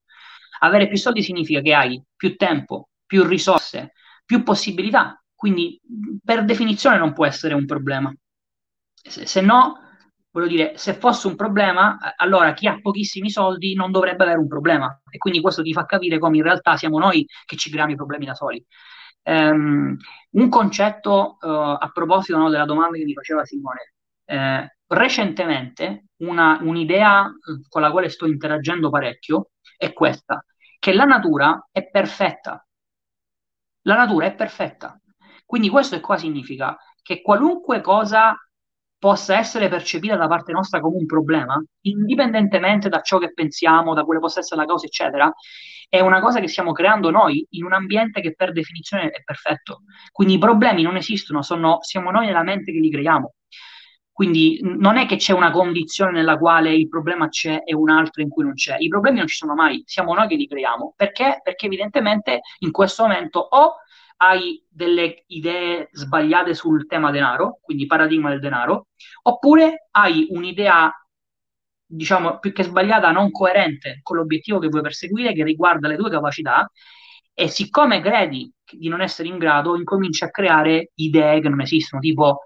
[0.59, 3.93] Avere più soldi significa che hai più tempo, più risorse,
[4.25, 5.79] più possibilità, quindi
[6.23, 8.13] per definizione non può essere un problema.
[8.93, 9.79] Se, se no,
[10.31, 14.47] voglio dire, se fosse un problema, allora chi ha pochissimi soldi non dovrebbe avere un
[14.47, 15.01] problema.
[15.09, 17.95] E quindi questo ti fa capire come in realtà siamo noi che ci creiamo i
[17.95, 18.63] problemi da soli.
[19.23, 19.97] Um,
[20.31, 23.94] un concetto uh, a proposito no, della domanda che mi faceva Simone.
[24.25, 30.43] Eh, recentemente una, un'idea eh, con la quale sto interagendo parecchio è questa,
[30.79, 32.65] che la natura è perfetta.
[33.83, 34.99] La natura è perfetta.
[35.45, 36.77] Quindi questo è cosa significa?
[37.01, 38.35] Che qualunque cosa
[38.97, 44.03] possa essere percepita da parte nostra come un problema, indipendentemente da ciò che pensiamo, da
[44.03, 45.31] quale possa essere la causa, eccetera,
[45.87, 49.81] è una cosa che stiamo creando noi in un ambiente che per definizione è perfetto.
[50.11, 53.33] Quindi i problemi non esistono, sono, siamo noi nella mente che li creiamo.
[54.15, 58.29] Quindi non è che c'è una condizione nella quale il problema c'è e un'altra in
[58.29, 58.77] cui non c'è.
[58.79, 60.93] I problemi non ci sono mai, siamo noi che li creiamo.
[60.95, 61.41] Perché?
[61.43, 63.73] Perché evidentemente in questo momento o
[64.15, 68.87] hai delle idee sbagliate sul tema denaro, quindi paradigma del denaro,
[69.23, 70.89] oppure hai un'idea,
[71.85, 76.09] diciamo, più che sbagliata, non coerente con l'obiettivo che vuoi perseguire, che riguarda le tue
[76.09, 76.71] capacità,
[77.33, 82.01] e siccome credi di non essere in grado, incominci a creare idee che non esistono,
[82.01, 82.43] tipo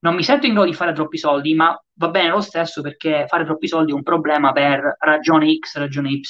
[0.00, 3.26] non mi sento in grado di fare troppi soldi, ma va bene lo stesso perché
[3.28, 6.20] fare troppi soldi è un problema per ragione X, ragione Y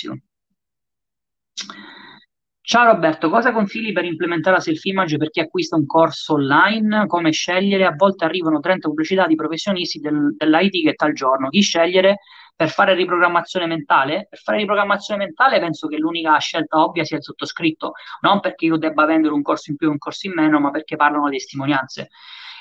[2.69, 7.07] Ciao Roberto, cosa consigli per implementare la self-image per chi acquista un corso online?
[7.07, 7.87] Come scegliere?
[7.87, 11.49] A volte arrivano 30 pubblicità di professionisti del, che tal giorno.
[11.49, 12.19] Chi scegliere
[12.55, 14.27] per fare riprogrammazione mentale?
[14.29, 18.77] Per fare riprogrammazione mentale penso che l'unica scelta ovvia sia il sottoscritto, non perché io
[18.77, 22.09] debba vendere un corso in più o un corso in meno, ma perché parlano testimonianze.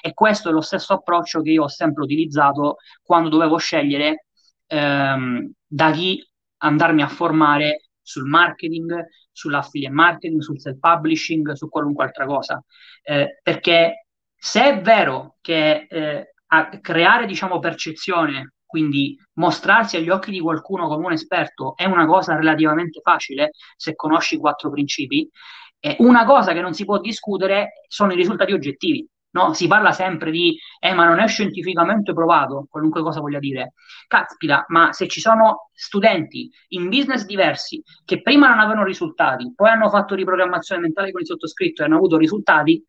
[0.01, 4.25] E questo è lo stesso approccio che io ho sempre utilizzato quando dovevo scegliere
[4.67, 6.23] ehm, da chi
[6.57, 12.63] andarmi a formare sul marketing, sull'affiliate marketing, sul self-publishing, su qualunque altra cosa.
[13.03, 16.33] Eh, perché se è vero che eh,
[16.81, 22.35] creare, diciamo, percezione, quindi mostrarsi agli occhi di qualcuno come un esperto, è una cosa
[22.35, 25.29] relativamente facile se conosci i quattro principi,
[25.79, 29.07] eh, una cosa che non si può discutere sono i risultati oggettivi.
[29.37, 29.53] No?
[29.53, 33.73] Si parla sempre di, eh, ma non è scientificamente provato, qualunque cosa voglia dire.
[34.07, 39.69] Caspita, ma se ci sono studenti in business diversi che prima non avevano risultati, poi
[39.69, 42.83] hanno fatto riprogrammazione mentale con il sottoscritto e hanno avuto risultati,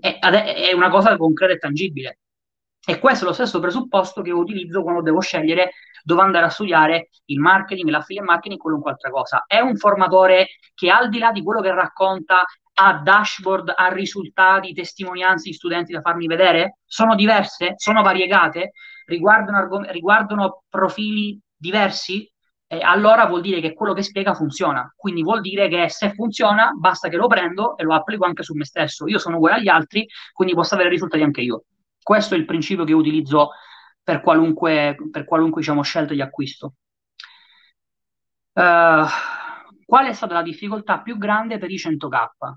[0.00, 2.18] eh, è, è una cosa concreta e tangibile.
[2.84, 5.70] E questo è lo stesso presupposto che utilizzo quando devo scegliere
[6.02, 9.44] dove andare a studiare il marketing, l'affiliate marketing, qualunque altra cosa.
[9.46, 12.44] È un formatore che al di là di quello che racconta
[12.74, 16.78] ha dashboard, ha risultati, testimonianze di studenti da farmi vedere?
[16.84, 17.74] Sono diverse?
[17.76, 18.72] Sono variegate?
[19.06, 22.30] Riguardano, argom- riguardano profili diversi?
[22.66, 24.90] Eh, allora vuol dire che quello che spiega funziona.
[24.96, 28.54] Quindi vuol dire che se funziona, basta che lo prendo e lo applico anche su
[28.54, 29.06] me stesso.
[29.06, 31.64] Io sono uguale agli altri, quindi posso avere risultati anche io.
[32.02, 33.50] Questo è il principio che utilizzo
[34.02, 36.74] per qualunque, per qualunque diciamo, scelta di acquisto.
[38.54, 39.06] Uh,
[39.92, 42.56] Qual è stata la difficoltà più grande per i 100k?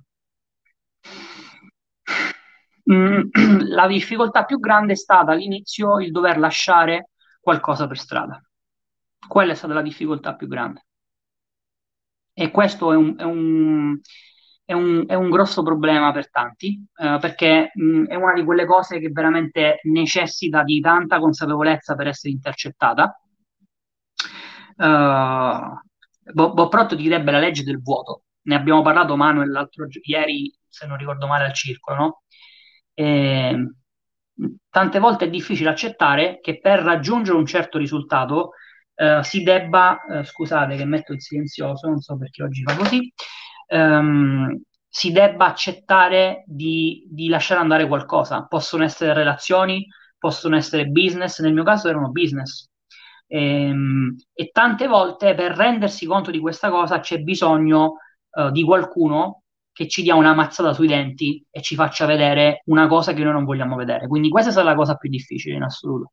[2.89, 3.29] Mm,
[3.75, 7.09] la difficoltà più grande è stata all'inizio il dover lasciare
[7.41, 8.41] qualcosa per strada.
[9.27, 10.85] Quella è stata la difficoltà più grande.
[12.31, 13.99] E questo è un, è un,
[14.65, 18.65] è un, è un grosso problema per tanti, eh, perché mh, è una di quelle
[18.65, 23.19] cose che veramente necessita di tanta consapevolezza per essere intercettata.
[24.77, 25.79] Uh,
[26.33, 28.23] Bob Protto direbbe la legge del vuoto.
[28.43, 32.23] Ne abbiamo parlato, Manuel, l'altro ieri, se non ricordo male, al circolo, no?
[32.93, 33.69] E,
[34.69, 38.51] tante volte è difficile accettare che per raggiungere un certo risultato
[38.95, 43.13] eh, si debba, eh, scusate che metto il silenzioso, non so perché oggi fa così,
[43.67, 48.45] ehm, si debba accettare di, di lasciare andare qualcosa.
[48.45, 49.87] Possono essere relazioni,
[50.17, 52.69] possono essere business, nel mio caso erano business,
[53.27, 57.97] e, ehm, e tante volte per rendersi conto di questa cosa c'è bisogno
[58.31, 59.41] uh, di qualcuno
[59.71, 63.33] che ci dia una mazzata sui denti e ci faccia vedere una cosa che noi
[63.33, 64.07] non vogliamo vedere.
[64.07, 66.11] Quindi questa è la cosa più difficile in assoluto.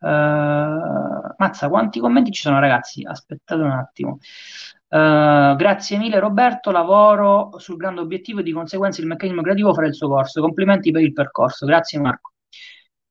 [0.00, 3.04] Uh, mazza, quanti commenti ci sono, ragazzi?
[3.04, 4.18] Aspettate un attimo.
[4.88, 9.86] Uh, grazie mille Roberto, lavoro sul grande obiettivo e di conseguenza il meccanismo creativo farà
[9.86, 10.40] il suo corso.
[10.40, 11.66] Complimenti per il percorso.
[11.66, 12.32] Grazie Marco.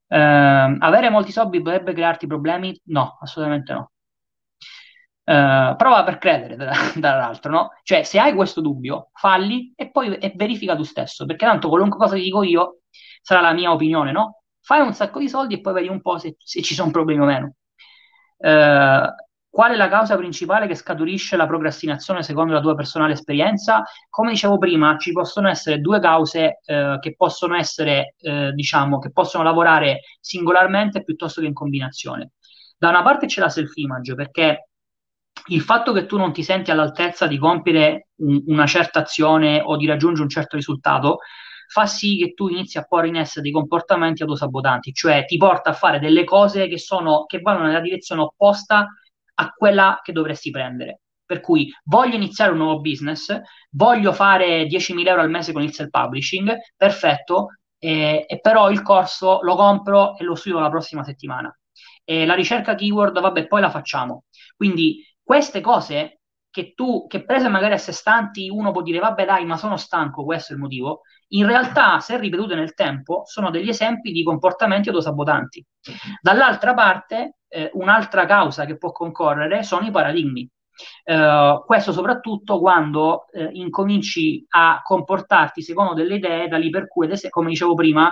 [0.08, 2.80] Uh, avere molti soldi potrebbe crearti problemi?
[2.86, 3.92] No, assolutamente no.
[5.26, 6.56] Uh, prova per credere,
[6.96, 7.72] dall'altro, no?
[7.82, 11.98] Cioè, se hai questo dubbio, falli e poi e verifica tu stesso, perché tanto qualunque
[11.98, 12.82] cosa ti dico io
[13.22, 14.44] sarà la mia opinione, no?
[14.62, 17.22] Fai un sacco di soldi e poi vedi un po' se, se ci sono problemi
[17.22, 17.54] o meno.
[18.38, 19.24] Uh,
[19.56, 23.84] Qual è la causa principale che scaturisce la procrastinazione secondo la tua personale esperienza?
[24.10, 29.14] Come dicevo prima, ci possono essere due cause eh, che possono essere, eh, diciamo, che
[29.14, 32.32] possono lavorare singolarmente piuttosto che in combinazione.
[32.78, 34.68] Da una parte c'è la self-image, perché
[35.48, 39.78] il fatto che tu non ti senti all'altezza di compiere un, una certa azione o
[39.78, 41.20] di raggiungere un certo risultato
[41.68, 45.72] fa sì che tu inizi a porre in essere dei comportamenti autosabotanti, cioè ti porta
[45.72, 48.88] a fare delle cose che, sono, che vanno nella direzione opposta
[49.36, 51.02] a quella che dovresti prendere.
[51.26, 53.36] Per cui voglio iniziare un nuovo business,
[53.72, 57.48] voglio fare 10.000 euro al mese con il self-publishing, perfetto,
[57.80, 61.56] eh, e però il corso lo compro e lo studio la prossima settimana.
[62.04, 64.26] E la ricerca keyword, vabbè, poi la facciamo.
[64.56, 66.20] Quindi queste cose
[66.56, 69.76] che tu, che prese magari a sé stanti, uno può dire, vabbè dai, ma sono
[69.78, 74.24] stanco, questo è il motivo, in realtà, se ripetute nel tempo, sono degli esempi di
[74.24, 75.66] comportamenti autosabotanti.
[76.22, 80.50] Dall'altra parte, eh, un'altra causa che può concorrere sono i paradigmi.
[81.04, 87.50] Eh, questo soprattutto quando eh, incominci a comportarti secondo delle idee tali per cui, come
[87.50, 88.12] dicevo prima,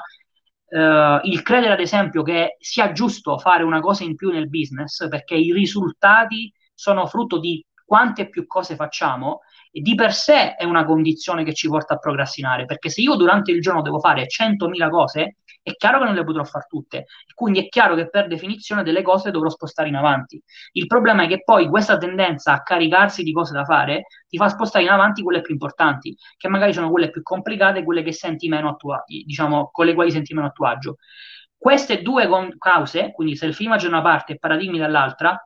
[0.69, 5.07] eh, il credere ad esempio che sia giusto fare una cosa in più nel business
[5.07, 9.41] perché i risultati sono frutto di quante più cose facciamo
[9.81, 13.51] di per sé è una condizione che ci porta a procrastinare perché se io durante
[13.51, 17.59] il giorno devo fare 100.000 cose È chiaro che non le potrò fare tutte, quindi
[17.59, 20.41] è chiaro che per definizione delle cose dovrò spostare in avanti.
[20.73, 24.49] Il problema è che poi questa tendenza a caricarsi di cose da fare ti fa
[24.49, 28.47] spostare in avanti quelle più importanti, che magari sono quelle più complicate, quelle che senti
[28.49, 30.95] meno a tuo, diciamo, con le quali senti meno a tuo agio.
[31.57, 35.41] Queste due con- cause, quindi self-image da una parte e paradigmi dall'altra,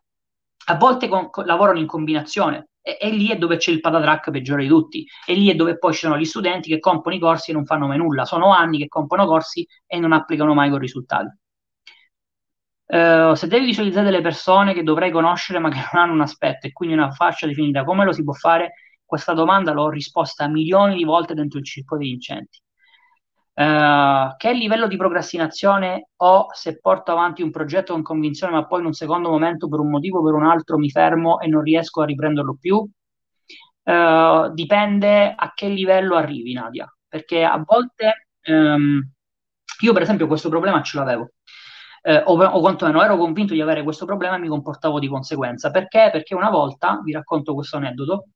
[0.69, 4.63] a volte con- lavorano in combinazione e, e, lì è dove c'è il patatrack peggiore
[4.63, 7.51] di tutti, e lì è dove poi ci sono gli studenti che compiono i corsi
[7.51, 10.79] e non fanno mai nulla, sono anni che compiono corsi e non applicano mai con
[10.79, 11.27] risultati.
[12.85, 16.67] Uh, se devi visualizzare delle persone che dovrei conoscere ma che non hanno un aspetto
[16.67, 18.75] e quindi una fascia definita, come lo si può fare?
[19.03, 22.61] Questa domanda l'ho risposta milioni di volte dentro il circo dei vincenti.
[23.57, 28.81] Uh, che livello di procrastinazione ho se porto avanti un progetto con convinzione, ma poi
[28.81, 31.63] in un secondo momento, per un motivo o per un altro, mi fermo e non
[31.63, 32.87] riesco a riprenderlo più?
[33.83, 39.01] Uh, dipende a che livello arrivi, Nadia, perché a volte um,
[39.79, 41.31] io, per esempio, questo problema ce l'avevo.
[42.03, 45.71] Eh, o, o quantomeno ero convinto di avere questo problema e mi comportavo di conseguenza.
[45.71, 46.09] Perché?
[46.11, 48.27] Perché una volta, vi racconto questo aneddoto,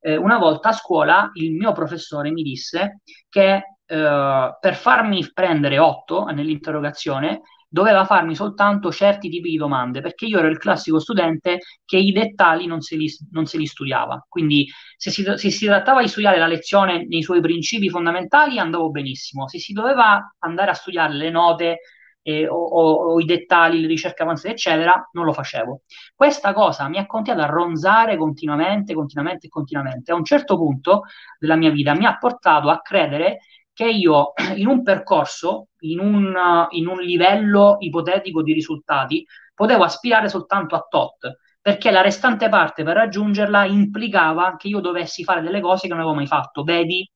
[0.00, 5.78] eh, una volta a scuola il mio professore mi disse che eh, per farmi prendere
[5.78, 11.60] 8 nell'interrogazione doveva farmi soltanto certi tipi di domande, perché io ero il classico studente
[11.84, 14.24] che i dettagli non se li, non se li studiava.
[14.28, 14.66] Quindi
[14.96, 19.48] se si, se si, trattava di studiare la lezione nei suoi principi fondamentali andavo benissimo,
[19.48, 21.78] se si doveva andare a studiare le note
[22.22, 25.82] eh, o, o, o, i dettagli, le ricerche avanzate, eccetera, non lo facevo.
[26.14, 30.12] Questa cosa mi ha continuato a ronzare continuamente, continuamente continuamente.
[30.12, 31.02] A un certo punto
[31.38, 33.38] della mia vita mi ha portato a credere
[33.78, 36.34] che io in un percorso, in un,
[36.70, 39.24] in un livello ipotetico di risultati,
[39.54, 45.22] potevo aspirare soltanto a tot, perché la restante parte per raggiungerla implicava che io dovessi
[45.22, 46.64] fare delle cose che non avevo mai fatto.
[46.64, 47.08] Vedi,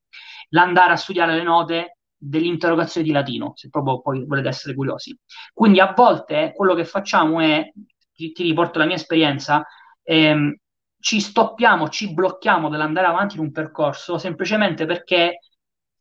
[0.51, 5.19] l'andare a studiare le note dell'interrogazione di latino, se proprio poi volete essere curiosi.
[5.53, 7.73] Quindi a volte quello che facciamo è,
[8.13, 9.67] ti, ti riporto la mia esperienza,
[10.05, 10.55] ehm,
[11.01, 15.39] ci stoppiamo, ci blocchiamo dall'andare avanti in un percorso semplicemente perché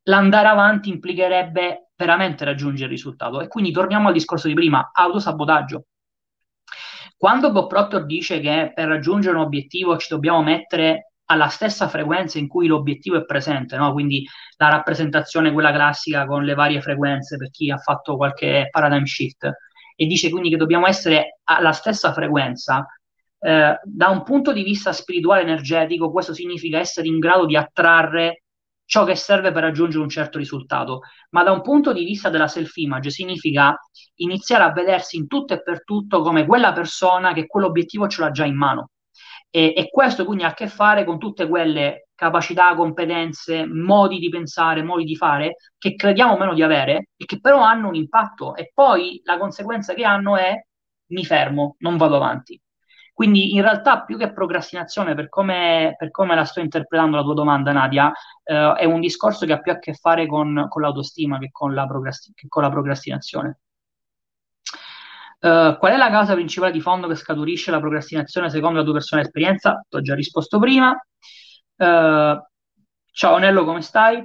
[0.04, 3.42] l'andare avanti implicherebbe veramente raggiungere il risultato.
[3.42, 5.86] E quindi torniamo al discorso di prima, autosabotaggio.
[7.18, 12.40] Quando Bob Proctor dice che per raggiungere un obiettivo ci dobbiamo mettere alla stessa frequenza
[12.40, 13.94] in cui l'obiettivo è presente, no?
[13.94, 14.26] quindi
[14.58, 19.50] la rappresentazione, quella classica con le varie frequenze per chi ha fatto qualche paradigm shift,
[19.96, 22.86] e dice quindi che dobbiamo essere alla stessa frequenza,
[23.40, 28.44] eh, da un punto di vista spirituale energetico, questo significa essere in grado di attrarre
[28.92, 32.50] ciò che serve per raggiungere un certo risultato, ma da un punto di vista della
[32.50, 33.74] self-image significa
[34.16, 38.32] iniziare a vedersi in tutto e per tutto come quella persona che quell'obiettivo ce l'ha
[38.32, 38.90] già in mano.
[39.50, 44.28] E, e questo quindi ha a che fare con tutte quelle capacità, competenze, modi di
[44.28, 48.56] pensare, modi di fare che crediamo meno di avere e che però hanno un impatto
[48.56, 50.54] e poi la conseguenza che hanno è
[51.12, 52.60] mi fermo, non vado avanti.
[53.14, 57.34] Quindi in realtà più che procrastinazione, per come, per come la sto interpretando la tua
[57.34, 58.12] domanda Nadia,
[58.44, 61.74] eh, è un discorso che ha più a che fare con, con l'autostima che con
[61.74, 63.60] la, procrasti- che con la procrastinazione.
[65.42, 68.94] Uh, qual è la causa principale di fondo che scaturisce la procrastinazione secondo la tua
[68.94, 69.84] personale esperienza?
[69.90, 70.92] Ti ho già risposto prima.
[71.78, 72.40] Uh,
[73.12, 74.24] ciao Nello, come stai?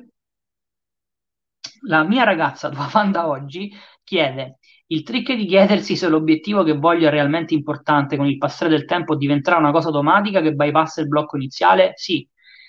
[1.89, 3.72] La mia ragazza, tua fan da oggi,
[4.05, 4.59] chiede
[4.89, 8.70] il trick è di chiedersi se l'obiettivo che voglio è realmente importante con il passare
[8.70, 11.93] del tempo diventerà una cosa automatica che bypassa il blocco iniziale?
[11.97, 12.26] Sì.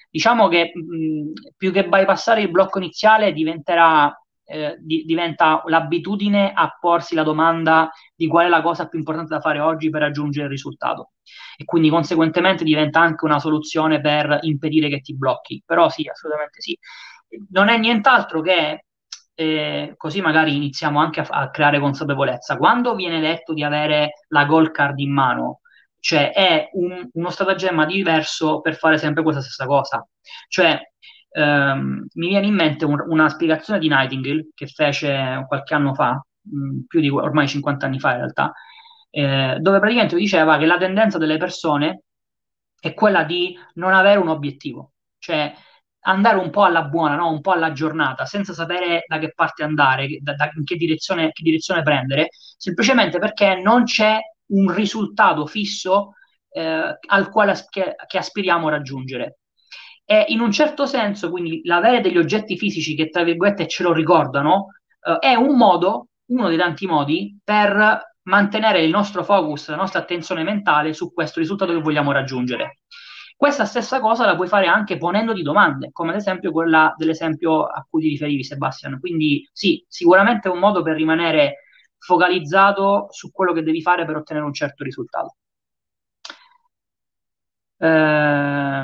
[0.09, 4.11] Diciamo che mh, più che bypassare il blocco iniziale diventerà,
[4.45, 9.33] eh, di, diventa l'abitudine a porsi la domanda di qual è la cosa più importante
[9.35, 11.11] da fare oggi per raggiungere il risultato.
[11.57, 15.61] E quindi conseguentemente diventa anche una soluzione per impedire che ti blocchi.
[15.65, 16.75] Però sì, assolutamente sì.
[17.51, 18.85] Non è nient'altro che
[19.39, 22.57] eh, così magari iniziamo anche a, a, creare consapevolezza.
[22.57, 25.59] Quando viene detto di avere la goal card in mano,
[25.99, 30.03] cioè è un, uno stratagemma diverso per fare sempre questa stessa cosa.
[30.47, 30.79] Cioè,
[31.29, 36.19] ehm, mi viene in mente un, una spiegazione di Nightingale che fece qualche anno fa,
[36.41, 38.53] mh, più di ormai 50 anni fa in realtà,
[39.11, 42.01] eh, dove praticamente diceva che la tendenza delle persone
[42.79, 44.93] è quella di non avere un obiettivo.
[45.19, 45.53] Cioè,
[46.07, 47.29] andare un po' alla buona, no?
[47.29, 51.31] un po' alla giornata, senza sapere da che parte andare, da, da, in che direzione,
[51.31, 56.13] che direzione, prendere, semplicemente perché non c'è un risultato fisso
[56.49, 59.39] eh, al quale as- che, che, aspiriamo a raggiungere.
[60.05, 63.91] E in un certo senso, quindi, l'avere degli oggetti fisici che, tra virgolette, ce lo
[63.91, 64.67] ricordano,
[65.01, 69.99] eh, è un modo, uno dei tanti modi, per mantenere il nostro focus, la nostra
[69.99, 72.79] attenzione mentale su questo risultato che vogliamo raggiungere.
[73.37, 77.85] Questa stessa cosa la puoi fare anche ponendoti domande, come ad esempio quella dell'esempio a
[77.89, 78.99] cui ti riferivi, Sebastian.
[78.99, 81.63] Quindi sì, sicuramente è un modo per rimanere
[81.99, 85.35] focalizzato su quello che devi fare per ottenere un certo risultato.
[87.79, 88.83] Eh...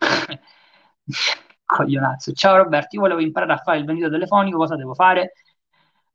[1.64, 2.32] Coglionazzo.
[2.32, 5.32] Ciao Roberto, io volevo imparare a fare il venditore telefonico, cosa devo fare?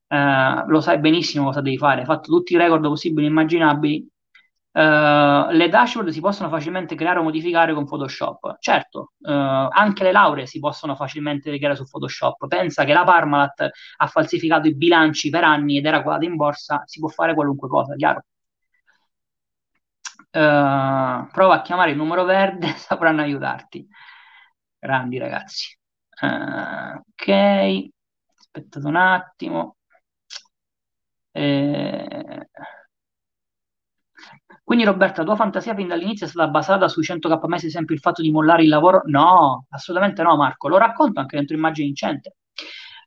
[0.07, 4.07] Eh, lo sai benissimo cosa devi fare, hai fatto tutti i record possibili e immaginabili,
[4.75, 8.57] Uh, le dashboard si possono facilmente creare o modificare con Photoshop.
[8.59, 12.47] Certo, uh, anche le lauree si possono facilmente creare su Photoshop.
[12.47, 16.81] Pensa che la Parmalat ha falsificato i bilanci per anni ed era quotata in borsa,
[16.85, 18.23] si può fare qualunque cosa, chiaro?
[20.31, 23.87] Uh, prova a chiamare il numero verde, sapranno aiutarti.
[24.79, 25.77] Grandi ragazzi.
[26.19, 27.89] ok,
[28.37, 29.75] aspettate un attimo.
[31.31, 32.47] Eh...
[34.63, 38.01] Quindi Roberta, la tua fantasia fin dall'inizio è stata basata sui 100k mese, esempio il
[38.01, 39.01] fatto di mollare il lavoro?
[39.05, 42.37] No, assolutamente no Marco, lo racconto anche dentro Immagine Vincente.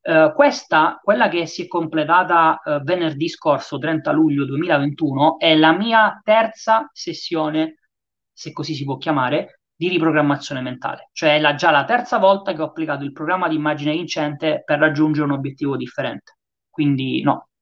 [0.02, 5.72] Uh, questa, quella che si è completata uh, venerdì scorso, 30 luglio 2021, è la
[5.72, 7.78] mia terza sessione,
[8.32, 11.08] se così si può chiamare, di riprogrammazione mentale.
[11.12, 14.62] Cioè è la, già la terza volta che ho applicato il programma di immagine vincente
[14.64, 16.36] per raggiungere un obiettivo differente.
[16.70, 17.55] Quindi no, eh,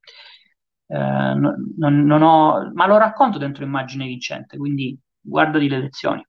[0.96, 6.26] non, non, ho, ma lo racconto dentro immagine vincente, quindi guardati le lezioni.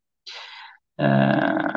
[0.96, 1.76] Eh,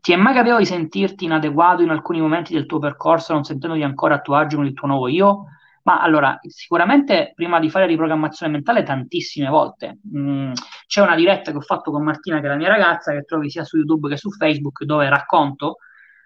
[0.00, 3.82] ti è mai capitato di sentirti inadeguato in alcuni momenti del tuo percorso, non sentendoti
[3.82, 5.46] ancora a tuo agio con il tuo nuovo io?
[5.84, 9.98] Ma allora, sicuramente prima di fare riprogrammazione mentale tantissime volte.
[10.16, 10.52] Mm,
[10.86, 13.50] c'è una diretta che ho fatto con Martina, che è la mia ragazza, che trovi
[13.50, 15.76] sia su YouTube che su Facebook, dove racconto.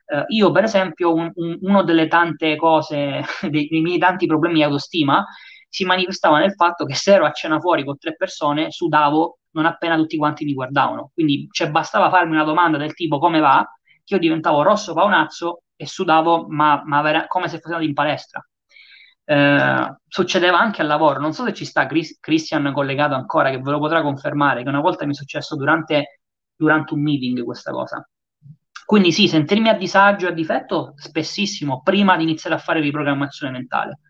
[0.06, 4.56] Eh, io, per esempio, un, un, uno delle tante cose, dei, dei miei tanti problemi
[4.56, 5.24] di autostima,
[5.68, 9.66] si manifestava nel fatto che se ero a cena fuori con tre persone, sudavo non
[9.66, 11.10] appena tutti quanti mi guardavano.
[11.14, 13.66] Quindi cioè, bastava farmi una domanda del tipo come va,
[14.04, 17.94] che io diventavo rosso paonazzo e sudavo ma, ma vera- come se fossi andato in
[17.94, 18.46] palestra.
[19.24, 23.60] Eh, succedeva anche al lavoro, non so se ci sta Chris- Christian collegato ancora, che
[23.60, 26.20] ve lo potrà confermare, che una volta mi è successo durante,
[26.56, 28.06] durante un meeting questa cosa.
[28.86, 33.52] Quindi sì, sentirmi a disagio e a difetto spessissimo prima di iniziare a fare riprogrammazione
[33.52, 34.00] mentale.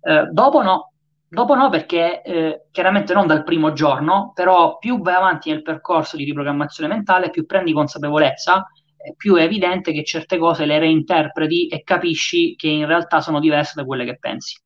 [0.00, 0.93] Eh, dopo no,
[1.34, 6.16] Dopo no, perché eh, chiaramente non dal primo giorno, però più vai avanti nel percorso
[6.16, 8.64] di riprogrammazione mentale, più prendi consapevolezza,
[8.96, 13.40] eh, più è evidente che certe cose le reinterpreti e capisci che in realtà sono
[13.40, 14.56] diverse da quelle che pensi.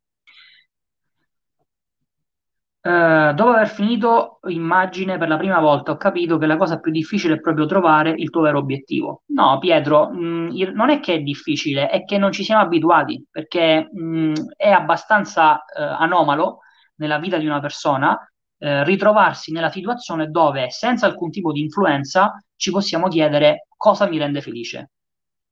[2.81, 6.93] Uh, dopo aver finito immagine per la prima volta, ho capito che la cosa più
[6.93, 9.23] difficile è proprio trovare il tuo vero obiettivo.
[9.27, 13.27] No, Pietro, mh, mm, non è che è difficile, è che non ci siamo abituati,
[13.29, 16.61] perché mh, mm, è abbastanza uh, anomalo
[16.97, 22.41] nella vita di una persona uh, ritrovarsi nella situazione dove, senza alcun tipo di influenza,
[22.55, 24.91] ci possiamo chiedere cosa mi rende felice.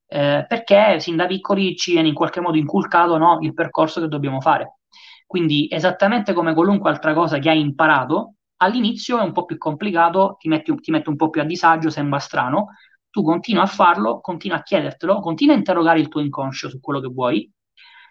[0.08, 4.40] perché sin da piccoli ci viene in qualche modo inculcato no, il percorso che dobbiamo
[4.40, 4.78] fare.
[5.26, 10.36] Quindi, esattamente come qualunque altra cosa che hai imparato, all'inizio è un po' più complicato,
[10.38, 12.68] ti metti, ti metti un po' più a disagio, sembra strano,
[13.10, 17.00] tu continua a farlo, continua a chiedertelo, continua a interrogare il tuo inconscio su quello
[17.00, 17.50] che vuoi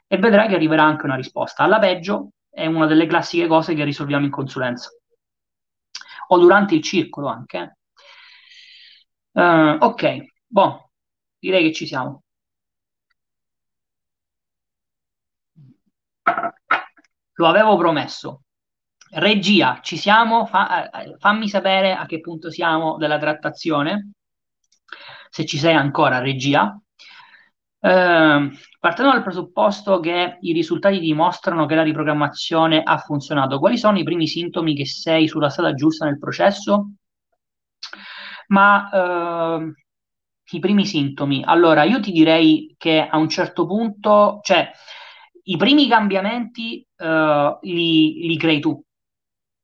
[0.07, 1.63] e vedrai che arriverà anche una risposta.
[1.63, 4.89] Alla peggio è una delle classiche cose che risolviamo in consulenza
[6.27, 7.77] o durante il circolo anche.
[9.35, 10.03] Uh, ok,
[10.47, 10.89] boh,
[11.39, 12.23] direi che ci siamo.
[17.35, 18.43] Lo avevo promesso.
[19.11, 20.45] Regia, ci siamo?
[20.45, 24.11] Fa, eh, fammi sapere a che punto siamo della trattazione,
[25.29, 26.79] se ci sei ancora, regia.
[27.79, 28.49] Eh,
[28.79, 34.03] partendo dal presupposto che i risultati dimostrano che la riprogrammazione ha funzionato, quali sono i
[34.03, 36.91] primi sintomi che sei sulla strada giusta nel processo?
[38.47, 39.73] Ma eh,
[40.51, 44.71] i primi sintomi, allora io ti direi che a un certo punto, cioè
[45.47, 48.81] i primi cambiamenti uh, li, li, crei tu,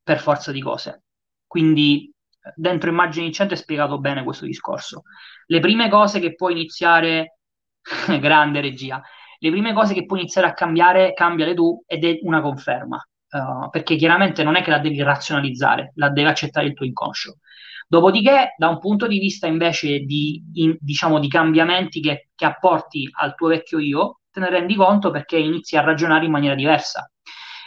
[0.04, 1.04] per forza di cose.
[1.48, 2.12] Quindi
[2.56, 5.04] dentro Immagini Vincente è spiegato bene questo discorso.
[5.46, 7.40] Le prime cose che puoi iniziare,
[8.20, 9.02] grande regia,
[9.40, 13.04] le prime cose che puoi iniziare a cambiare, cambiale tu ed è una conferma.
[13.32, 17.38] Uh, perché chiaramente non è che la devi razionalizzare, la devi accettare il tuo inconscio.
[17.88, 23.10] Dopodiché, da un punto di vista invece di, in, diciamo, di cambiamenti che, che apporti
[23.12, 27.10] al tuo vecchio io, te ne rendi conto perché inizi a ragionare in maniera diversa.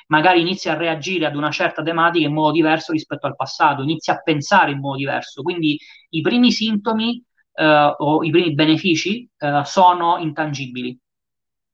[0.08, 4.10] Magari inizi a reagire ad una certa tematica in modo diverso rispetto al passato, inizi
[4.10, 5.42] a pensare in modo diverso.
[5.42, 5.78] Quindi
[6.10, 7.22] i primi sintomi
[7.54, 10.98] eh, o i primi benefici eh, sono intangibili.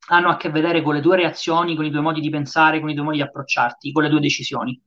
[0.08, 2.90] Hanno a che vedere con le tue reazioni, con i tuoi modi di pensare, con
[2.90, 4.80] i tuoi modi di approcciarti, con le tue decisioni.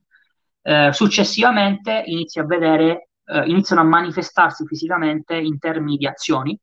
[0.62, 6.58] Eh, successivamente inizi a vedere eh, iniziano a manifestarsi fisicamente in termini di azioni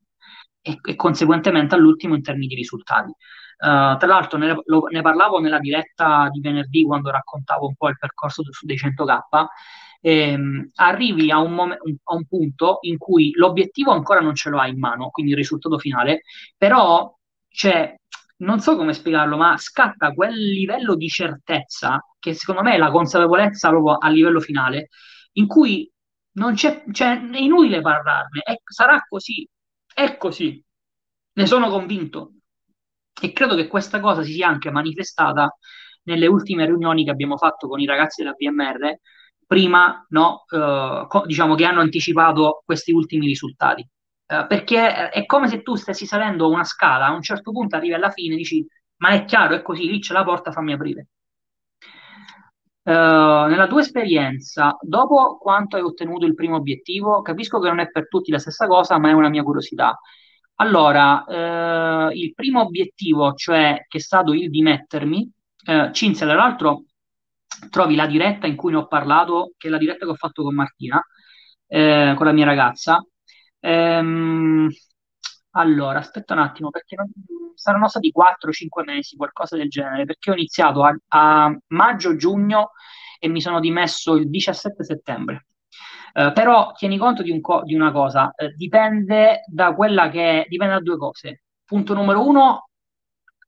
[0.62, 3.10] e, e conseguentemente all'ultimo in termini di risultati.
[3.62, 7.90] Uh, tra l'altro ne, lo, ne, parlavo nella diretta di venerdì quando raccontavo un po'
[7.90, 9.46] il percorso su dei 100k,
[10.02, 14.60] ehm, arrivi a un, mom- a un, punto in cui l'obiettivo ancora non ce lo
[14.60, 16.22] hai in mano, quindi il risultato finale,
[16.58, 17.16] però
[17.50, 17.96] c'è,
[18.38, 22.92] non so come spiegarlo, ma scatta quel livello di certezza che secondo me è la
[22.92, 24.90] consapevolezza proprio a livello finale,
[25.34, 25.90] in cui
[26.34, 29.48] non c'è, cioè, è inutile parlarne, è, sarà così,
[29.94, 30.64] è così,
[31.34, 32.34] ne sono convinto.
[33.22, 35.56] E credo che questa cosa si sia anche manifestata
[36.04, 39.00] nelle ultime riunioni che abbiamo fatto con i ragazzi della BMR,
[39.46, 43.88] prima, no, eh, co- diciamo che hanno anticipato questi ultimi risultati.
[44.26, 47.94] Eh, perché è come se tu stessi salendo una scala, a un certo punto arrivi
[47.94, 48.66] alla fine e dici,
[48.98, 51.08] ma è chiaro, è così, lì c'è la porta, fammi aprire.
[52.84, 57.92] Uh, nella tua esperienza, dopo quanto hai ottenuto il primo obiettivo, capisco che non è
[57.92, 60.00] per tutti la stessa cosa, ma è una mia curiosità.
[60.56, 65.32] Allora, uh, il primo obiettivo, cioè che è stato il dimettermi,
[65.68, 66.86] uh, Cinzia, tra l'altro,
[67.70, 70.42] trovi la diretta in cui ne ho parlato, che è la diretta che ho fatto
[70.42, 71.00] con Martina,
[71.68, 73.00] con la mia ragazza.
[73.60, 74.68] Um,
[75.52, 77.10] allora, aspetta un attimo, perché non,
[77.56, 82.72] saranno stati 4-5 mesi, qualcosa del genere, perché ho iniziato a, a maggio-giugno
[83.20, 85.46] e mi sono dimesso il 17 settembre.
[86.14, 90.46] Uh, però tieni conto di, un co- di una cosa, uh, dipende da quella che
[90.50, 91.44] dipende da due cose.
[91.64, 92.71] Punto numero uno,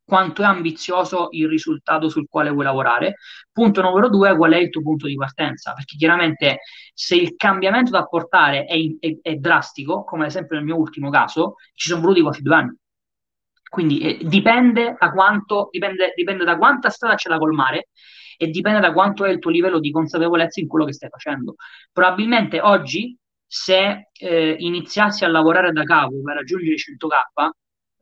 [0.05, 3.15] quanto è ambizioso il risultato sul quale vuoi lavorare.
[3.51, 5.73] Punto numero due, qual è il tuo punto di partenza?
[5.73, 6.59] Perché chiaramente
[6.93, 11.09] se il cambiamento da apportare è, è, è drastico, come ad esempio nel mio ultimo
[11.09, 12.77] caso, ci sono voluti quasi due anni.
[13.69, 17.89] Quindi eh, dipende, da quanto, dipende, dipende da quanta strada c'è da colmare
[18.37, 21.55] e dipende da quanto è il tuo livello di consapevolezza in quello che stai facendo.
[21.91, 27.49] Probabilmente oggi, se eh, iniziassi a lavorare da capo per raggiungere i 100k,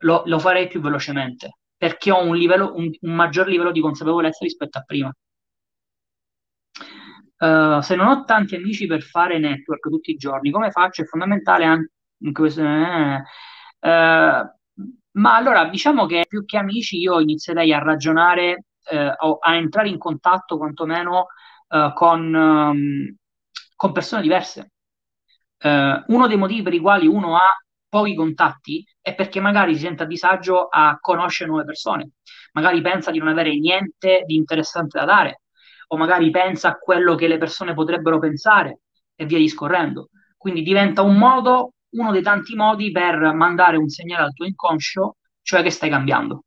[0.04, 4.44] lo, lo farei più velocemente perché ho un, livello, un, un maggior livello di consapevolezza
[4.44, 5.12] rispetto a prima.
[7.38, 11.02] Uh, se non ho tanti amici per fare network tutti i giorni, come faccio?
[11.02, 11.90] È fondamentale anche
[12.32, 12.62] questo.
[12.62, 14.48] Eh, uh,
[15.14, 19.88] ma allora diciamo che più che amici io inizierei a ragionare eh, o a entrare
[19.88, 21.26] in contatto quantomeno
[21.66, 23.16] eh, con, um,
[23.74, 24.70] con, persone diverse.
[25.58, 27.52] Eh, uno dei motivi per i quali uno ha
[27.92, 32.12] pochi contatti è perché magari si sente a disagio a conoscere nuove persone,
[32.52, 35.42] magari pensa di non avere niente di interessante da dare,
[35.88, 38.80] o magari pensa a quello che le persone potrebbero pensare
[39.14, 40.08] e via discorrendo.
[40.38, 45.16] Quindi diventa un modo, uno dei tanti modi per mandare un segnale al tuo inconscio,
[45.42, 46.44] cioè che stai cambiando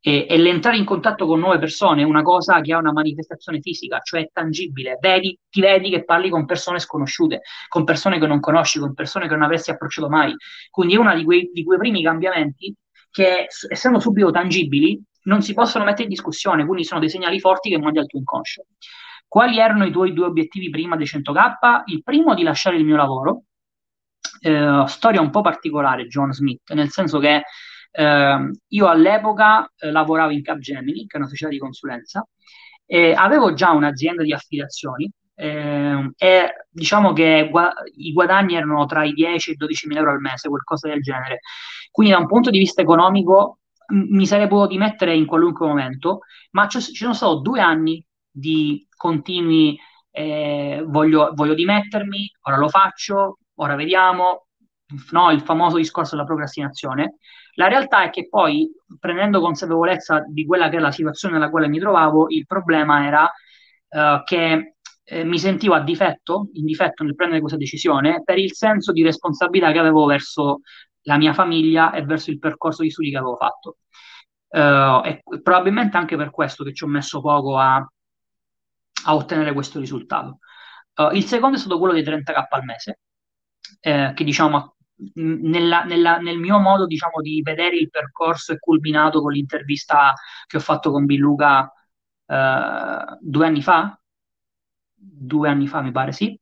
[0.00, 3.60] e, e l'entrare in contatto con nuove persone è una cosa che ha una manifestazione
[3.60, 4.98] fisica, cioè tangibile.
[5.00, 9.26] Vedi, ti vedi che parli con persone sconosciute, con persone che non conosci, con persone
[9.26, 10.34] che non avresti approcciato mai.
[10.70, 12.74] Quindi è uno di quei, di quei primi cambiamenti
[13.10, 17.68] che, essendo subito tangibili, non si possono mettere in discussione, quindi sono dei segnali forti
[17.68, 18.64] che mandi al tuo inconscio.
[19.26, 21.82] Quali erano i tuoi due obiettivi prima dei 100k?
[21.86, 23.42] Il primo di lasciare il mio lavoro,
[24.40, 27.42] eh, storia un po' particolare, John Smith, nel senso che
[27.90, 32.26] eh, io all'epoca eh, lavoravo in Capgemini, che è una società di consulenza,
[32.86, 39.04] e avevo già un'azienda di affiliazioni eh, e diciamo che gua- i guadagni erano tra
[39.04, 41.40] i 10 e i 12 mila euro al mese, qualcosa del genere.
[41.90, 43.58] Quindi da un punto di vista economico
[43.92, 46.20] m- mi sarei potuto dimettere in qualunque momento,
[46.52, 49.78] ma ci sono stati due anni di continui
[50.10, 54.46] eh, voglio, voglio dimettermi, ora lo faccio, ora vediamo,
[55.12, 55.30] no?
[55.30, 57.16] il famoso discorso della procrastinazione.
[57.58, 58.70] La realtà è che poi,
[59.00, 63.24] prendendo consapevolezza di quella che è la situazione nella quale mi trovavo, il problema era
[63.24, 68.54] uh, che eh, mi sentivo a difetto, in difetto nel prendere questa decisione, per il
[68.54, 70.60] senso di responsabilità che avevo verso
[71.02, 73.78] la mia famiglia e verso il percorso di studi che avevo fatto.
[74.50, 79.80] Uh, e probabilmente anche per questo che ci ho messo poco a, a ottenere questo
[79.80, 80.38] risultato.
[80.94, 83.00] Uh, il secondo è stato quello dei 30k al mese,
[83.80, 84.76] eh, che diciamo
[85.14, 90.14] nella, nella, nel mio modo diciamo, di vedere il percorso è culminato con l'intervista
[90.46, 91.72] che ho fatto con Biluca
[92.26, 93.98] eh, due anni fa,
[94.94, 96.38] due anni fa mi pare sì,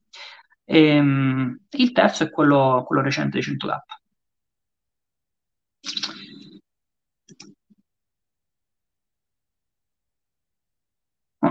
[0.65, 3.83] e, ehm, il terzo è quello, quello recente di 100k.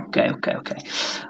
[0.07, 0.75] Ok, ok, ok.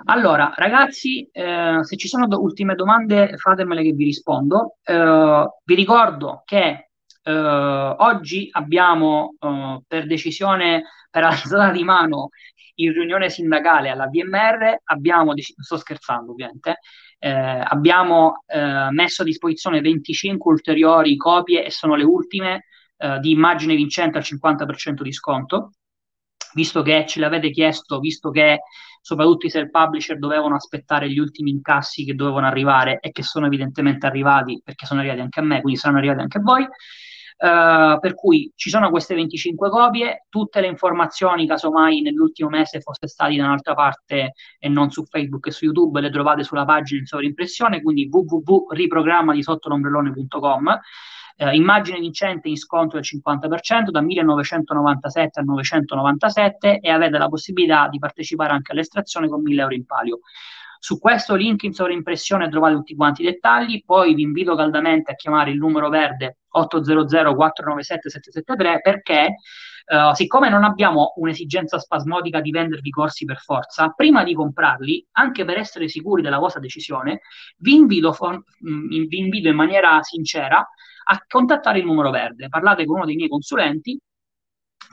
[0.04, 4.76] Allora, ragazzi, eh, se ci sono do- ultime domande, fatemele che vi rispondo.
[4.82, 6.90] Eh, vi ricordo che
[7.22, 12.28] eh, oggi abbiamo eh, per decisione, per alzata di mano,
[12.78, 16.78] in riunione sindacale alla VMR abbiamo, sto scherzando ovviamente,
[17.18, 22.64] eh, abbiamo eh, messo a disposizione 25 ulteriori copie e sono le ultime
[23.20, 25.72] di immagine vincente al 50% di sconto,
[26.56, 28.60] visto che ce l'avete chiesto, visto che
[29.02, 34.06] soprattutto i self-publisher dovevano aspettare gli ultimi incassi che dovevano arrivare e che sono evidentemente
[34.06, 36.66] arrivati, perché sono arrivati anche a me, quindi saranno arrivati anche a voi.
[37.38, 43.06] Uh, per cui ci sono queste 25 copie, tutte le informazioni, casomai nell'ultimo mese fosse
[43.06, 47.00] stati da un'altra parte e non su Facebook e su YouTube, le trovate sulla pagina
[47.00, 50.80] in sovrimpressione, quindi www.riprogrammadisottonombrellone.com
[51.36, 57.88] eh, immagine vincente in sconto del 50% da 1997 a 997 e avete la possibilità
[57.88, 60.20] di partecipare anche all'estrazione con 1000 euro in palio.
[60.78, 65.14] Su questo link in sovraimpressione trovate tutti quanti i dettagli, poi vi invito caldamente a
[65.14, 69.34] chiamare il numero verde 800 497 773 perché
[69.86, 75.44] uh, siccome non abbiamo un'esigenza spasmodica di vendervi corsi per forza, prima di comprarli, anche
[75.44, 77.20] per essere sicuri della vostra decisione,
[77.58, 80.66] vi invito, mm, vi invito in maniera sincera
[81.08, 82.48] a contattare il numero verde.
[82.48, 83.98] Parlate con uno dei miei consulenti,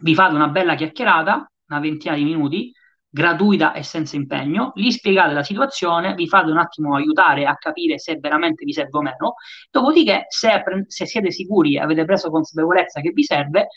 [0.01, 2.72] vi fate una bella chiacchierata, una ventina di minuti,
[3.14, 7.99] gratuita e senza impegno, gli spiegate la situazione, vi fate un attimo aiutare a capire
[7.99, 9.35] se veramente vi serve o meno,
[9.69, 13.68] dopodiché se, se siete sicuri e avete preso consapevolezza che vi serve,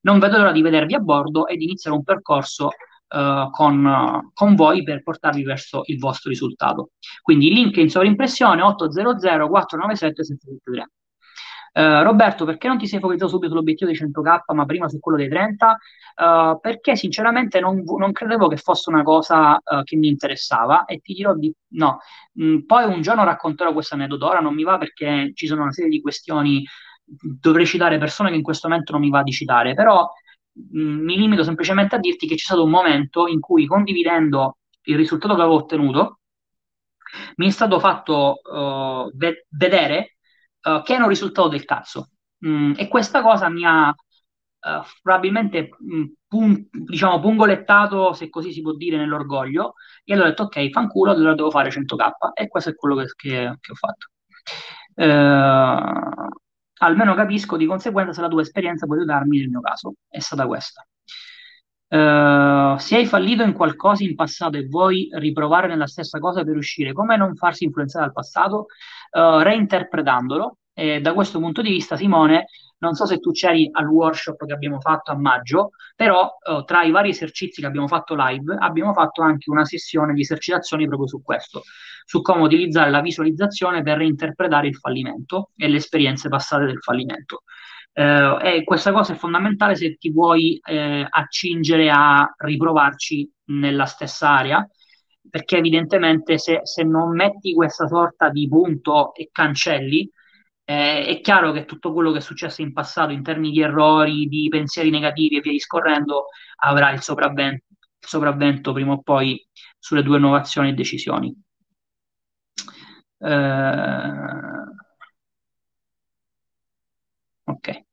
[0.00, 4.54] non vedo l'ora di vedervi a bordo e di iniziare un percorso uh, con, con,
[4.56, 6.90] voi per portarvi verso il vostro risultato.
[7.22, 10.90] Quindi link in sovrimpressione 800 497 773.
[11.72, 15.18] Uh, Roberto, perché non ti sei focalizzato subito sull'obiettivo dei 100k, ma prima su quello
[15.18, 15.78] dei 30?
[16.16, 20.84] Uh, eh, perché sinceramente non, non, credevo che fosse una cosa uh, che mi interessava
[20.84, 21.98] e ti dirò di no.
[22.42, 25.72] Mm, poi un giorno racconterò questo aneddoto, ora non mi va perché ci sono una
[25.72, 26.64] serie di questioni,
[27.04, 30.08] dovrei citare persone che in questo momento non mi va di citare, però
[30.76, 34.96] mm, mi limito semplicemente a dirti che c'è stato un momento in cui condividendo il
[34.96, 36.18] risultato che avevo ottenuto,
[37.36, 38.40] mi è stato fatto
[39.14, 40.16] ve- vedere
[40.62, 42.10] uh, che è un risultato del cazzo.
[42.46, 48.62] Mm, e questa cosa mi ha uh, probabilmente mm, pun- diciamo pungolettato, se così si
[48.62, 49.74] può dire, nell'orgoglio.
[50.04, 52.32] E allora ho detto, ok, fanculo, allora devo fare 100k.
[52.34, 54.08] E questo è quello che, che, che ho fatto.
[54.94, 56.28] Uh,
[56.82, 59.94] almeno capisco di conseguenza se la tua esperienza può aiutarmi nel mio caso.
[60.08, 60.86] È stata questa.
[61.92, 66.54] Uh, se hai fallito in qualcosa in passato e vuoi riprovare nella stessa cosa per
[66.54, 68.66] uscire, come non farsi influenzare dal passato?
[69.10, 70.58] Uh, reinterpretandolo.
[70.72, 72.46] E da questo punto di vista, Simone,
[72.78, 76.84] non so se tu c'eri al workshop che abbiamo fatto a maggio, però uh, tra
[76.84, 81.08] i vari esercizi che abbiamo fatto live, abbiamo fatto anche una sessione di esercitazioni proprio
[81.08, 81.62] su questo,
[82.04, 87.42] su come utilizzare la visualizzazione per reinterpretare il fallimento e le esperienze passate del fallimento.
[87.92, 94.30] Eh, e questa cosa è fondamentale se ti vuoi eh, accingere a riprovarci nella stessa
[94.30, 94.66] area,
[95.28, 100.10] perché evidentemente se, se non metti questa sorta di punto e cancelli,
[100.64, 104.26] eh, è chiaro che tutto quello che è successo in passato in termini di errori,
[104.26, 106.26] di pensieri negativi e via discorrendo
[106.62, 109.44] avrà il sopravvento, il sopravvento prima o poi
[109.78, 111.34] sulle tue innovazioni e decisioni.
[113.18, 114.40] Eh,
[117.50, 117.84] Ok.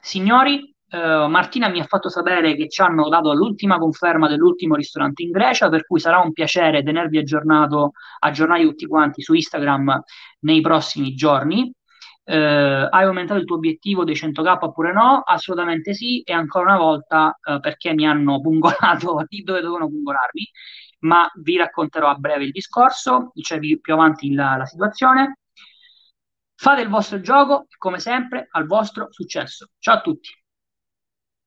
[0.00, 5.24] Signori, Uh, Martina mi ha fatto sapere che ci hanno dato l'ultima conferma dell'ultimo ristorante
[5.24, 10.00] in Grecia, per cui sarà un piacere tenervi aggiornato, aggiornati tutti quanti su Instagram
[10.40, 11.72] nei prossimi giorni.
[12.22, 15.22] Uh, hai aumentato il tuo obiettivo dei 100k oppure no?
[15.24, 20.48] Assolutamente sì, e ancora una volta uh, perché mi hanno pungolato lì dove dovevano pungolarmi,
[21.00, 25.38] ma vi racconterò a breve il discorso, cioè più avanti la, la situazione.
[26.58, 29.70] Fate il vostro gioco, come sempre, al vostro successo.
[29.78, 30.30] Ciao a tutti.